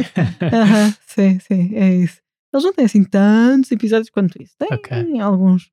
[0.53, 2.21] Aham, sim, sim, é isso.
[2.55, 4.55] Eles não têm assim tantos episódios quanto isso.
[4.57, 5.21] Tem Ok.
[5.21, 5.69] alguns.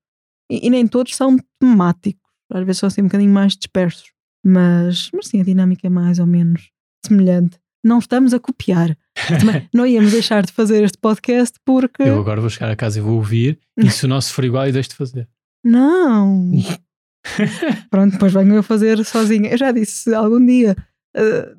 [0.51, 2.21] E, e nem todos são temáticos.
[2.51, 4.11] Às vezes são assim um bocadinho mais dispersos.
[4.43, 6.69] Mas, mas sim, a dinâmica é mais ou menos
[7.05, 7.59] semelhante.
[7.83, 8.97] Não estamos a copiar.
[9.73, 12.03] Não íamos deixar de fazer este podcast porque.
[12.03, 14.65] Eu agora vou chegar a casa e vou ouvir, e se o nosso for igual,
[14.67, 15.27] eu deixo de fazer.
[15.63, 16.51] Não!
[17.89, 19.49] Pronto, depois venho eu fazer sozinha.
[19.49, 20.75] Eu já disse algum dia.
[21.15, 21.55] eh,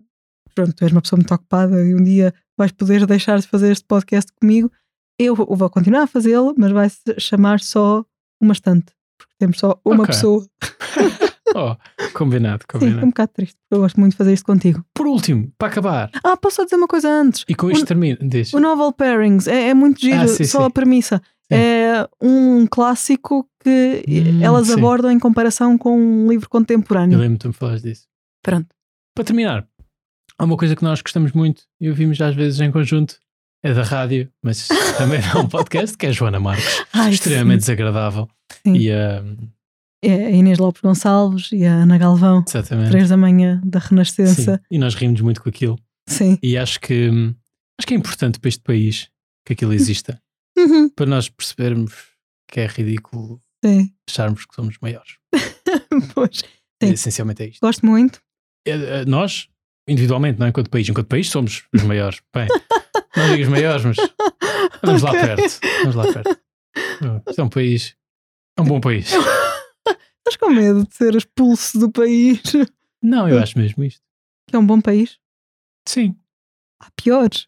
[0.54, 3.72] pronto, tu és uma pessoa muito ocupada e um dia vais poder deixar de fazer
[3.72, 4.70] este podcast comigo.
[5.18, 6.88] Eu vou continuar a fazê-lo, mas vai
[7.18, 8.04] chamar só
[8.40, 8.92] uma estante.
[9.18, 10.07] Porque temos só uma Ok.
[10.14, 10.46] pessoa.
[11.76, 11.76] oh,
[12.14, 13.07] combinado, Sim, é um combinado.
[13.07, 14.84] bocado triste, porque eu gosto muito de fazer isto contigo.
[14.94, 17.44] Por último, para acabar, Ah, posso só dizer uma coisa antes?
[17.48, 18.52] e com isto O- termino, diz.
[18.52, 20.64] O Novel Pairings é, é muito giro, Ah, sim, só sim.
[20.66, 21.22] a premissa.
[21.50, 21.59] Sim.
[21.59, 24.72] É um clássico que Hum, elas sim.
[24.74, 27.18] abordam em comparação com um livro Eu contemporâneo.
[27.18, 28.07] lembro-me de falares disso.
[28.42, 28.66] Pronto.
[29.14, 29.66] Para terminar,
[30.38, 33.16] há uma coisa que nós gostamos muito e ouvimos às vezes em conjunto,
[33.62, 38.28] é da rádio, mas também é um podcast, que é Joana Marques, Ai, extremamente desagradável.
[38.64, 38.74] Sim.
[38.76, 39.22] E é
[40.11, 42.90] a Inês Lopes Gonçalves e a Ana Galvão, exatamente.
[42.90, 44.61] três da manhã da Sim, Renascença.
[44.70, 45.78] e nós rimos muito com aquilo.
[46.09, 46.38] Sim.
[46.42, 47.34] E acho que hum,
[47.78, 49.09] acho que é importante para este país
[49.44, 50.20] que aquilo exista,
[50.59, 50.88] Uhum.
[50.88, 51.92] para nós percebermos
[52.48, 53.92] que é ridículo Sim.
[54.09, 55.16] acharmos que somos maiores.
[56.14, 56.38] Pois.
[56.82, 56.90] Sim.
[56.92, 57.61] Essencialmente é isto.
[57.61, 58.20] Gosto muito.
[58.66, 59.48] É, é, Nós,
[59.88, 60.50] individualmente, não é?
[60.50, 62.20] enquanto país, enquanto país somos os maiores.
[62.34, 62.46] Bem,
[63.16, 63.96] não digo os maiores, mas
[64.82, 65.20] vamos lá Ok.
[65.22, 65.61] perto.
[65.80, 66.38] Vamos lá perto.
[67.30, 67.96] Isto é um país,
[68.59, 69.11] é um bom país.
[70.27, 72.43] Estás com medo de ser expulso do país?
[73.01, 74.01] Não, eu acho mesmo isto.
[74.49, 75.18] Que é um bom país?
[75.89, 76.16] Sim.
[76.83, 77.47] Há piores.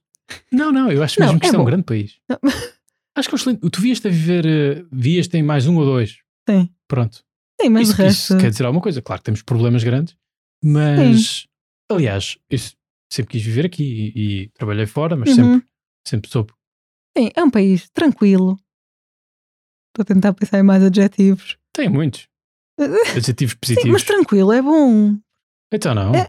[0.53, 2.21] Não, não, eu acho Não, mesmo que é isto é um grande país.
[2.29, 2.39] Não.
[3.17, 3.71] Acho que é um excelente.
[3.71, 6.19] Tu vieste a viver, eh, vieste em mais um ou dois.
[6.49, 6.73] Sim.
[6.87, 7.25] Pronto.
[7.61, 8.19] Sim, mas isso, o resto.
[8.21, 9.03] isso quer dizer alguma coisa.
[9.03, 10.17] Claro que temos problemas grandes,
[10.63, 11.49] mas
[11.91, 12.59] aliás, eu
[13.13, 15.35] sempre quis viver aqui e, e trabalhei fora, mas Uhum.
[15.55, 15.69] sempre,
[16.07, 16.53] sempre soube.
[17.17, 18.57] Sim, é um país tranquilo.
[19.91, 21.59] Estou a tentar pensar em mais adjetivos.
[21.73, 22.29] Tem muitos
[23.17, 23.91] adjetivos Sim, positivos.
[23.91, 25.17] mas tranquilo, é bom.
[25.73, 26.15] Então não.
[26.15, 26.29] É,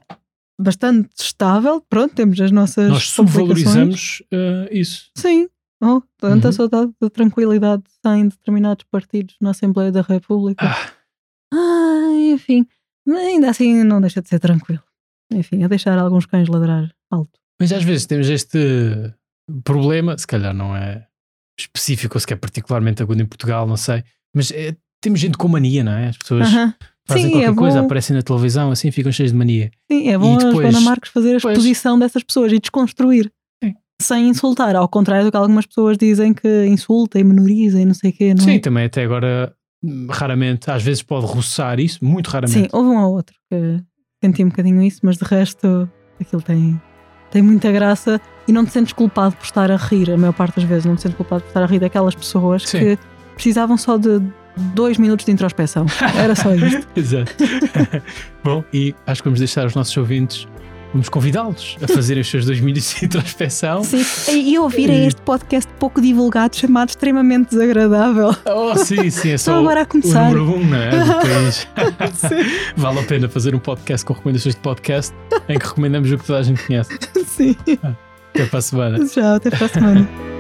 [0.62, 1.82] Bastante estável.
[1.89, 2.89] Pronto, temos as nossas.
[2.89, 5.10] Nós subvalorizamos eh, isso.
[5.16, 5.47] Sim.
[5.82, 6.52] Oh, tanta Uhum.
[6.52, 10.66] saudade da tranquilidade sem determinados partidos na Assembleia da República.
[10.66, 10.91] Ah,
[11.54, 12.66] Ah, enfim.
[13.08, 14.84] Ainda assim não deixa de ser tranquilo.
[15.32, 17.39] Enfim, a deixar alguns cães ladrar alto.
[17.60, 18.60] mas às vezes temos este
[19.64, 21.08] problema, se calhar não é
[21.58, 24.04] específico ou sequer particularmente agudo em Portugal, não sei,
[24.36, 26.08] mas é- temos gente com mania, não é?
[26.10, 26.74] As pessoas Aham.
[27.08, 29.72] fazem Sim, qualquer é coisa, aparecem na televisão, assim ficam cheios de mania.
[29.91, 31.58] Sim, é bom a depois- Joana Marques fazer a Pois.
[31.58, 33.32] exposição dessas pessoas e desconstruir.
[33.64, 33.74] Sim.
[34.02, 37.93] Sem insultar, ao contrário do que algumas pessoas dizem que insulta e menoriza e não
[37.93, 38.45] sei o quê, não é?
[38.47, 39.54] Sim, também até agora
[40.10, 42.60] raramente, às vezes pode roçar isso, muito raramente.
[42.60, 43.78] Sim, houve um ou outro que
[44.24, 45.89] senti um bocadinho isso, mas de resto
[46.20, 46.80] aquilo tem,
[47.32, 50.56] tem muita graça e não te sentes culpado por estar a rir, a maior parte
[50.60, 52.80] das vezes, não te sentes culpado por estar a rir daquelas pessoas Sim.
[52.80, 53.00] que
[53.36, 54.20] precisavam só de
[54.76, 55.86] dois minutos de introspeção.
[56.18, 56.88] Era só isto.
[56.95, 57.34] Exato.
[58.43, 60.47] Bom, e acho que vamos deixar os nossos ouvintes,
[60.93, 63.84] vamos convidá-los a fazerem os seus dois minutos de introspeção.
[63.84, 68.36] Sim, e e ouvirem este podcast pouco divulgado chamado extremamente desagradável.
[68.45, 70.32] Oh, sim, sim, é só Estou agora a o começar.
[70.32, 70.89] número um, não é?
[70.89, 71.68] Do país.
[72.14, 75.14] Sim, vale a pena fazer um podcast com recomendações de podcast
[75.47, 76.97] em que recomendamos o que toda a gente conhece.
[77.26, 77.55] sim.
[78.34, 79.05] Até para a semana.
[79.07, 80.39] Tchau, até para a semana.